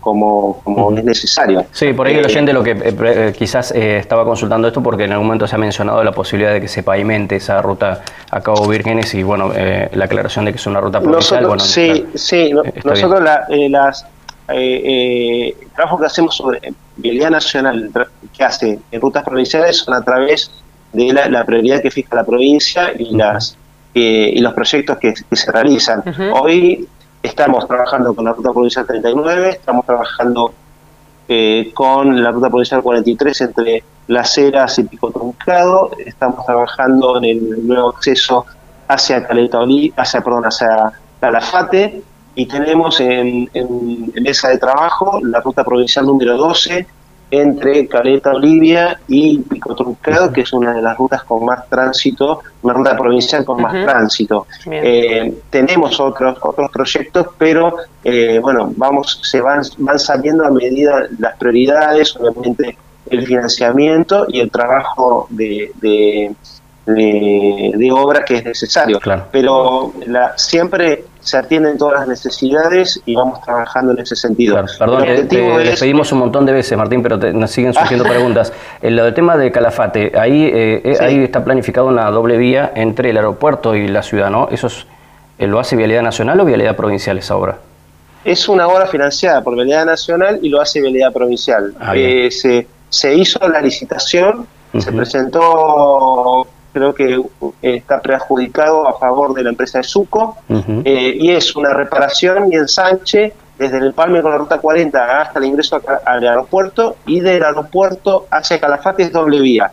como, 0.05 0.61
como 0.63 0.95
es 0.95 1.03
necesario. 1.03 1.65
Sí, 1.71 1.91
por 1.91 2.05
ahí 2.05 2.13
el 2.13 2.25
eh, 2.25 2.27
oyente 2.27 2.53
lo 2.53 2.61
que 2.61 2.71
eh, 2.73 2.95
eh, 3.03 3.33
quizás 3.35 3.71
estaba 3.71 4.23
consultando 4.23 4.67
esto 4.67 4.83
porque 4.83 5.05
en 5.05 5.13
algún 5.13 5.25
momento 5.25 5.47
se 5.47 5.55
ha 5.55 5.57
mencionado 5.57 6.03
la 6.03 6.11
posibilidad 6.11 6.53
de 6.53 6.61
que 6.61 6.67
se 6.67 6.83
pavimente 6.83 7.37
esa 7.37 7.59
ruta 7.59 8.03
a 8.29 8.41
Cabo 8.41 8.67
Vírgenes 8.67 9.15
y 9.15 9.23
bueno, 9.23 9.51
la 9.51 10.05
aclaración 10.05 10.45
de 10.45 10.51
que 10.51 10.57
es 10.57 10.67
una 10.67 10.79
ruta 10.79 11.01
provincial. 11.01 11.41
Nosotros, 11.41 11.67
sí, 11.67 12.05
sí, 12.13 12.51
nosotros 12.83 13.23
la, 13.23 13.47
las 13.49 14.05
eh, 14.47 15.55
el 15.59 15.71
trabajo 15.71 15.99
que 15.99 16.05
hacemos 16.05 16.35
sobre 16.35 16.61
vialidad 16.97 17.31
nacional 17.31 17.89
que 18.31 18.43
hace 18.43 18.79
en 18.91 19.01
rutas 19.01 19.23
provinciales 19.23 19.77
son 19.77 19.95
a 19.95 20.03
través 20.03 20.51
de 20.93 21.13
la, 21.13 21.43
prioridad 21.45 21.81
que 21.81 21.89
fija 21.89 22.15
la 22.15 22.23
provincia 22.23 22.91
y 22.95 23.15
las 23.15 23.57
y 23.91 24.39
los 24.39 24.53
proyectos 24.53 24.97
que, 24.97 25.13
se 25.15 25.51
realizan. 25.51 26.03
Hoy 26.33 26.87
Estamos 27.25 27.67
trabajando 27.67 28.13
con 28.13 28.23
la 28.23 28.33
Ruta 28.33 28.53
Provincial 28.53 28.85
39, 28.85 29.49
estamos 29.49 29.83
trabajando 29.83 30.53
eh, 31.27 31.71
con 31.73 32.21
la 32.21 32.29
Ruta 32.29 32.49
Provincial 32.49 32.83
43 32.83 33.41
entre 33.41 33.83
Las 34.05 34.37
Heras 34.37 34.77
y 34.77 34.83
Pico 34.83 35.09
Truncado, 35.09 35.89
estamos 36.05 36.45
trabajando 36.45 37.17
en 37.17 37.25
el 37.25 37.67
nuevo 37.67 37.89
acceso 37.89 38.45
hacia 38.87 39.25
Caleta 39.25 39.57
hacia, 39.97 40.21
perdón, 40.21 40.43
hacia 40.43 40.91
Calafate, 41.19 42.03
y 42.35 42.45
tenemos 42.45 42.99
en, 42.99 43.49
en, 43.55 44.11
en 44.13 44.23
mesa 44.23 44.49
de 44.49 44.59
trabajo 44.59 45.19
la 45.23 45.41
Ruta 45.41 45.63
Provincial 45.63 46.05
número 46.05 46.37
12, 46.37 46.85
entre 47.31 47.87
Caleta 47.87 48.31
Olivia 48.31 48.99
y 49.07 49.39
Pico 49.39 49.75
Truncado, 49.75 50.31
que 50.31 50.41
es 50.41 50.53
una 50.53 50.73
de 50.73 50.81
las 50.81 50.97
rutas 50.97 51.23
con 51.23 51.43
más 51.45 51.67
tránsito, 51.67 52.41
una 52.61 52.73
ruta 52.73 52.95
provincial 52.95 53.43
con 53.43 53.61
más 53.61 53.73
tránsito. 53.73 54.47
Eh, 54.69 55.41
tenemos 55.49 55.99
otros 55.99 56.37
otros 56.41 56.71
proyectos, 56.71 57.27
pero 57.37 57.75
eh, 58.03 58.39
bueno, 58.39 58.71
vamos 58.75 59.19
se 59.23 59.41
van 59.41 59.61
van 59.79 59.99
saliendo 59.99 60.45
a 60.45 60.51
medida 60.51 61.07
las 61.19 61.35
prioridades, 61.37 62.15
obviamente 62.15 62.77
el 63.09 63.25
financiamiento 63.25 64.25
y 64.29 64.39
el 64.39 64.49
trabajo 64.49 65.27
de, 65.29 65.71
de, 65.75 66.33
de, 66.85 67.89
obra 67.91 68.23
que 68.23 68.35
es 68.35 68.45
necesario. 68.45 68.99
Pero 69.31 69.93
la, 70.05 70.37
siempre 70.37 71.05
se 71.19 71.37
atienden 71.37 71.77
todas 71.77 72.01
las 72.01 72.07
necesidades 72.07 73.01
y 73.05 73.15
vamos 73.15 73.41
trabajando 73.41 73.93
en 73.93 73.99
ese 73.99 74.15
sentido. 74.15 74.63
perdón, 74.77 75.03
eh, 75.05 75.23
te, 75.23 75.75
pedimos 75.79 76.11
un 76.11 76.19
montón 76.19 76.45
de 76.45 76.53
veces, 76.53 76.77
Martín, 76.77 77.01
pero 77.01 77.17
nos 77.17 77.49
siguen 77.49 77.73
surgiendo 77.73 78.05
preguntas. 78.09 78.53
El, 78.81 78.99
el, 78.99 79.13
tema 79.13 79.35
de 79.35 79.51
Calafate, 79.51 80.11
ahí, 80.17 80.45
eh, 80.45 80.81
eh, 80.83 80.97
ahí 80.99 81.23
está 81.23 81.43
planificada 81.43 81.87
una 81.87 82.09
doble 82.11 82.37
vía 82.37 82.71
entre 82.75 83.09
el 83.09 83.17
aeropuerto 83.17 83.75
y 83.75 83.87
la 83.87 84.03
ciudad, 84.03 84.29
¿no? 84.29 84.49
¿Eso 84.51 84.67
es, 84.67 84.85
lo 85.39 85.59
hace 85.59 85.75
Vialidad 85.75 86.03
Nacional 86.03 86.39
o 86.39 86.45
Vialidad 86.45 86.75
Provincial 86.75 87.17
esa 87.17 87.35
obra? 87.35 87.57
Es 88.23 88.47
una 88.47 88.67
obra 88.67 88.87
financiada 88.87 89.43
por 89.43 89.55
Vialidad 89.55 89.85
Nacional 89.85 90.39
y 90.41 90.49
lo 90.49 90.61
hace 90.61 90.81
Vialidad 90.81 91.11
Provincial. 91.11 91.73
Ah, 91.79 91.93
se, 91.93 92.67
se 92.89 93.13
hizo 93.15 93.39
la 93.47 93.61
licitación, 93.61 94.47
se 94.77 94.91
presentó 94.91 96.47
creo 96.75 96.93
que 96.93 97.21
está 97.61 98.01
preadjudicado 98.01 98.85
a 98.85 98.99
favor 98.99 99.33
de 99.33 99.43
la 99.43 99.49
empresa 99.51 99.77
de 99.77 99.85
Suco, 99.85 100.35
eh, 100.83 101.15
y 101.17 101.31
es 101.31 101.55
una 101.55 101.73
reparación 101.73 102.51
y 102.51 102.57
ensanche 102.57 103.31
desde 103.57 103.77
el 103.77 103.93
Palme 103.93 104.21
con 104.21 104.31
la 104.31 104.37
ruta 104.37 104.57
40 104.57 105.21
hasta 105.21 105.39
el 105.39 105.45
ingreso 105.45 105.81
al 106.05 106.27
aeropuerto 106.27 106.97
y 107.05 107.21
del 107.21 107.45
aeropuerto 107.45 108.27
hacia 108.29 108.59
Calafate 108.59 109.03
es 109.03 109.13
doble 109.13 109.39
vía. 109.39 109.71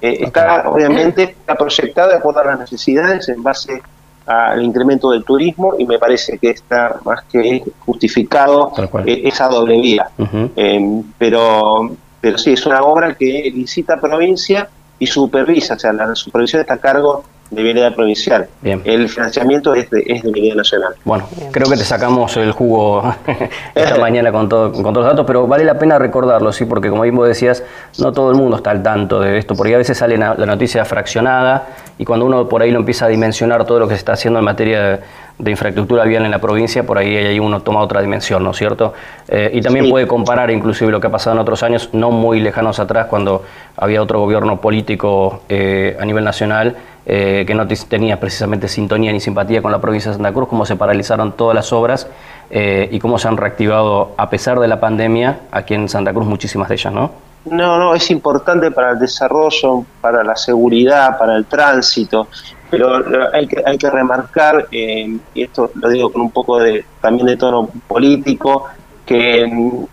Eh, 0.00 0.18
está 0.20 0.68
obviamente 0.68 1.24
está 1.24 1.56
proyectado 1.56 2.10
de 2.10 2.18
acuerdo 2.18 2.42
a 2.42 2.44
las 2.44 2.60
necesidades 2.60 3.28
en 3.28 3.42
base 3.42 3.82
al 4.24 4.62
incremento 4.62 5.10
del 5.10 5.24
turismo 5.24 5.74
y 5.76 5.84
me 5.84 5.98
parece 5.98 6.38
que 6.38 6.50
está 6.50 7.00
más 7.04 7.24
que 7.24 7.64
justificado 7.80 8.72
eh, 9.04 9.22
esa 9.24 9.48
doble 9.48 9.80
vía. 9.80 10.08
pero, 11.18 11.90
pero 12.20 12.38
sí, 12.38 12.52
es 12.52 12.64
una 12.64 12.80
obra 12.84 13.16
que 13.16 13.50
licita 13.52 14.00
provincia 14.00 14.68
y 14.98 15.06
supervisa, 15.06 15.74
o 15.74 15.78
sea, 15.78 15.92
la 15.92 16.14
supervisión 16.14 16.60
está 16.60 16.74
a 16.74 16.78
cargo 16.78 17.24
de 17.50 17.62
vialidad 17.62 17.94
provincial. 17.94 18.48
El 18.62 19.08
financiamiento 19.08 19.74
es 19.74 19.88
de, 19.90 20.02
es 20.06 20.22
de 20.22 20.54
nacional. 20.54 20.94
Bueno, 21.04 21.28
creo 21.52 21.68
que 21.68 21.76
te 21.76 21.84
sacamos 21.84 22.36
el 22.36 22.52
jugo 22.52 23.02
esta 23.74 23.98
mañana 23.98 24.32
con, 24.32 24.48
todo, 24.48 24.72
con 24.72 24.82
todos 24.82 24.96
los 24.96 25.06
datos, 25.06 25.26
pero 25.26 25.46
vale 25.46 25.64
la 25.64 25.78
pena 25.78 25.98
recordarlo, 25.98 26.52
sí, 26.52 26.64
porque 26.64 26.88
como 26.88 27.02
mismo 27.02 27.24
decías, 27.24 27.62
no 27.98 28.12
todo 28.12 28.30
el 28.30 28.36
mundo 28.36 28.56
está 28.56 28.70
al 28.70 28.82
tanto 28.82 29.20
de 29.20 29.38
esto, 29.38 29.54
porque 29.54 29.74
a 29.74 29.78
veces 29.78 29.98
sale 29.98 30.16
la 30.16 30.34
noticia 30.34 30.84
fraccionada 30.84 31.66
y 31.98 32.04
cuando 32.04 32.26
uno 32.26 32.48
por 32.48 32.62
ahí 32.62 32.70
lo 32.70 32.80
empieza 32.80 33.06
a 33.06 33.08
dimensionar 33.08 33.64
todo 33.64 33.78
lo 33.78 33.88
que 33.88 33.94
se 33.94 33.98
está 33.98 34.12
haciendo 34.12 34.38
en 34.38 34.44
materia 34.44 34.82
de 34.82 35.00
de 35.38 35.50
infraestructura 35.50 36.04
vial 36.04 36.24
en 36.24 36.30
la 36.30 36.40
provincia, 36.40 36.84
por 36.84 36.98
ahí, 36.98 37.16
ahí 37.16 37.40
uno 37.40 37.60
toma 37.60 37.80
otra 37.80 38.00
dimensión, 38.00 38.44
¿no 38.44 38.52
es 38.52 38.56
cierto? 38.56 38.94
Eh, 39.28 39.50
y 39.54 39.60
también 39.60 39.90
puede 39.90 40.06
comparar 40.06 40.50
inclusive 40.50 40.92
lo 40.92 41.00
que 41.00 41.08
ha 41.08 41.10
pasado 41.10 41.34
en 41.34 41.40
otros 41.40 41.62
años, 41.62 41.90
no 41.92 42.10
muy 42.10 42.40
lejanos 42.40 42.78
atrás, 42.78 43.06
cuando 43.08 43.42
había 43.76 44.00
otro 44.00 44.20
gobierno 44.20 44.60
político 44.60 45.42
eh, 45.48 45.96
a 46.00 46.04
nivel 46.04 46.24
nacional 46.24 46.76
eh, 47.06 47.44
que 47.46 47.54
no 47.54 47.66
tenía 47.66 48.20
precisamente 48.20 48.68
sintonía 48.68 49.12
ni 49.12 49.20
simpatía 49.20 49.60
con 49.60 49.72
la 49.72 49.80
provincia 49.80 50.10
de 50.10 50.16
Santa 50.16 50.32
Cruz, 50.32 50.48
cómo 50.48 50.64
se 50.64 50.76
paralizaron 50.76 51.32
todas 51.32 51.54
las 51.54 51.72
obras 51.72 52.08
y 52.50 53.00
cómo 53.00 53.18
se 53.18 53.26
han 53.26 53.36
reactivado, 53.36 54.12
a 54.16 54.30
pesar 54.30 54.60
de 54.60 54.68
la 54.68 54.78
pandemia, 54.78 55.40
aquí 55.50 55.74
en 55.74 55.88
Santa 55.88 56.12
Cruz 56.12 56.26
muchísimas 56.26 56.68
de 56.68 56.74
ellas, 56.76 56.92
¿no? 56.92 57.23
No, 57.44 57.78
no, 57.78 57.94
es 57.94 58.10
importante 58.10 58.70
para 58.70 58.92
el 58.92 58.98
desarrollo, 58.98 59.84
para 60.00 60.24
la 60.24 60.34
seguridad, 60.34 61.18
para 61.18 61.36
el 61.36 61.44
tránsito 61.44 62.28
pero 62.76 63.30
hay 63.32 63.46
que, 63.46 63.62
hay 63.64 63.78
que 63.78 63.90
remarcar, 63.90 64.68
eh, 64.70 65.16
y 65.34 65.42
esto 65.42 65.70
lo 65.74 65.88
digo 65.88 66.10
con 66.10 66.22
un 66.22 66.30
poco 66.30 66.58
de 66.58 66.84
también 67.00 67.26
de 67.26 67.36
tono 67.36 67.68
político, 67.86 68.66
que 69.06 69.44
un, 69.44 69.88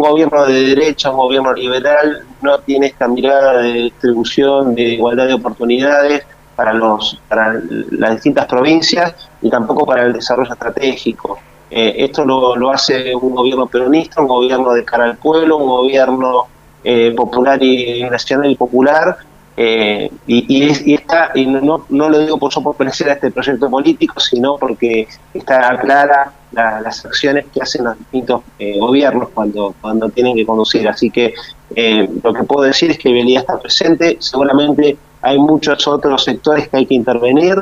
gobierno 0.00 0.44
de 0.44 0.74
derecha, 0.74 1.10
un 1.10 1.18
gobierno 1.18 1.52
liberal, 1.52 2.24
no 2.42 2.58
tiene 2.60 2.86
esta 2.86 3.06
mirada 3.06 3.62
de 3.62 3.72
distribución, 3.72 4.74
de 4.74 4.82
igualdad 4.82 5.28
de 5.28 5.34
oportunidades 5.34 6.24
para, 6.56 6.72
los, 6.72 7.20
para 7.28 7.60
las 7.90 8.14
distintas 8.14 8.46
provincias 8.46 9.14
y 9.40 9.48
tampoco 9.48 9.86
para 9.86 10.04
el 10.04 10.12
desarrollo 10.12 10.52
estratégico. 10.52 11.38
Eh, 11.70 11.94
esto 11.98 12.24
lo, 12.24 12.56
lo, 12.56 12.70
hace 12.70 13.14
un 13.14 13.34
gobierno 13.34 13.66
peronista, 13.66 14.20
un 14.20 14.28
gobierno 14.28 14.72
de 14.72 14.84
cara 14.84 15.04
al 15.04 15.16
pueblo, 15.16 15.56
un 15.58 15.68
gobierno 15.68 16.48
eh, 16.84 17.12
popular 17.16 17.62
y 17.62 18.02
nacional 18.04 18.50
y 18.50 18.56
popular, 18.56 19.18
eh, 19.58 20.10
y, 20.26 20.92
está, 20.92 21.30
y 21.34 21.46
no, 21.46 21.86
no 21.88 22.08
lo 22.10 22.18
digo 22.18 22.38
por 22.38 22.52
su 22.52 22.62
pertenecer 22.62 23.08
a 23.08 23.12
este 23.14 23.30
proyecto 23.30 23.70
político, 23.70 24.20
sino 24.20 24.58
porque 24.58 25.08
está 25.32 25.78
clara 25.78 26.32
las 26.52 27.04
acciones 27.04 27.46
que 27.52 27.62
hacen 27.62 27.84
los 27.84 27.98
distintos 27.98 28.42
eh, 28.58 28.78
gobiernos 28.78 29.30
cuando, 29.30 29.74
cuando 29.80 30.10
tienen 30.10 30.36
que 30.36 30.44
conducir. 30.44 30.86
Así 30.88 31.10
que 31.10 31.32
eh, 31.74 32.08
lo 32.22 32.34
que 32.34 32.44
puedo 32.44 32.66
decir 32.66 32.90
es 32.90 32.98
que 32.98 33.10
Belía 33.10 33.40
está 33.40 33.58
presente, 33.58 34.18
seguramente 34.20 34.98
hay 35.22 35.38
muchos 35.38 35.88
otros 35.88 36.22
sectores 36.22 36.68
que 36.68 36.76
hay 36.76 36.86
que 36.86 36.94
intervenir, 36.94 37.56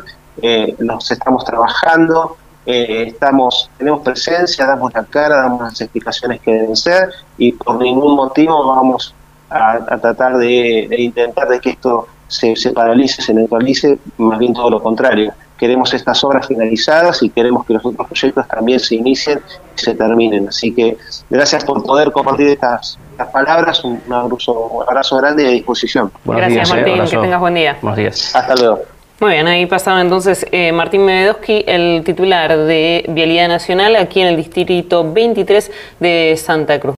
los 0.78 1.10
estamos 1.12 1.44
trabajando, 1.44 2.36
estamos 2.66 3.70
tenemos 3.76 4.00
presencia, 4.00 4.66
damos 4.66 4.92
la 4.94 5.04
cara, 5.04 5.36
damos 5.36 5.62
las 5.62 5.80
explicaciones 5.80 6.40
que 6.40 6.52
deben 6.52 6.76
ser 6.76 7.10
y 7.36 7.52
por 7.52 7.76
ningún 7.76 8.16
motivo 8.16 8.66
vamos 8.66 9.14
a, 9.50 9.98
tratar 10.00 10.36
de, 10.38 10.88
intentar 10.98 11.48
de 11.48 11.60
que 11.60 11.70
esto 11.70 12.08
se, 12.26 12.56
se 12.56 12.72
paralice, 12.72 13.22
se 13.22 13.34
neutralice, 13.34 13.98
más 14.18 14.38
bien 14.38 14.52
todo 14.52 14.70
lo 14.70 14.82
contrario. 14.82 15.32
Queremos 15.58 15.94
estas 15.94 16.24
obras 16.24 16.48
finalizadas 16.48 17.22
y 17.22 17.30
queremos 17.30 17.64
que 17.64 17.74
los 17.74 17.86
otros 17.86 18.08
proyectos 18.08 18.48
también 18.48 18.80
se 18.80 18.96
inicien 18.96 19.40
y 19.76 19.80
se 19.80 19.94
terminen. 19.94 20.48
Así 20.48 20.74
que 20.74 20.96
gracias 21.30 21.64
por 21.64 21.84
poder 21.84 22.10
compartir 22.10 22.48
estas, 22.48 22.98
palabras. 23.32 23.84
Un 23.84 24.00
abrazo, 24.10 25.16
grande 25.16 25.44
y 25.44 25.46
a 25.46 25.50
disposición. 25.50 26.10
gracias, 26.24 26.70
eh, 26.70 26.74
Martín. 26.74 27.04
que 27.04 27.16
tengas 27.16 27.40
buen 27.40 27.54
día. 27.54 27.78
Buenos 27.80 27.98
días. 27.98 28.34
Hasta 28.34 28.56
luego. 28.56 28.93
Muy 29.20 29.32
bien, 29.32 29.46
ahí 29.46 29.66
pasaba 29.66 30.00
entonces 30.00 30.44
eh, 30.50 30.72
Martín 30.72 31.04
Mevedowski, 31.04 31.64
el 31.66 32.02
titular 32.04 32.56
de 32.56 33.04
Vialidad 33.08 33.48
Nacional 33.48 33.94
aquí 33.96 34.20
en 34.20 34.26
el 34.26 34.36
distrito 34.36 35.12
23 35.12 35.70
de 36.00 36.36
Santa 36.36 36.80
Cruz. 36.80 36.94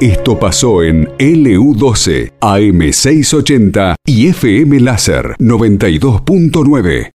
Esto 0.00 0.38
pasó 0.38 0.84
en 0.84 1.08
LU12, 1.18 2.32
AM680 2.40 3.94
y 4.06 4.28
FM 4.28 4.78
Láser 4.78 5.34
92.9. 5.38 7.06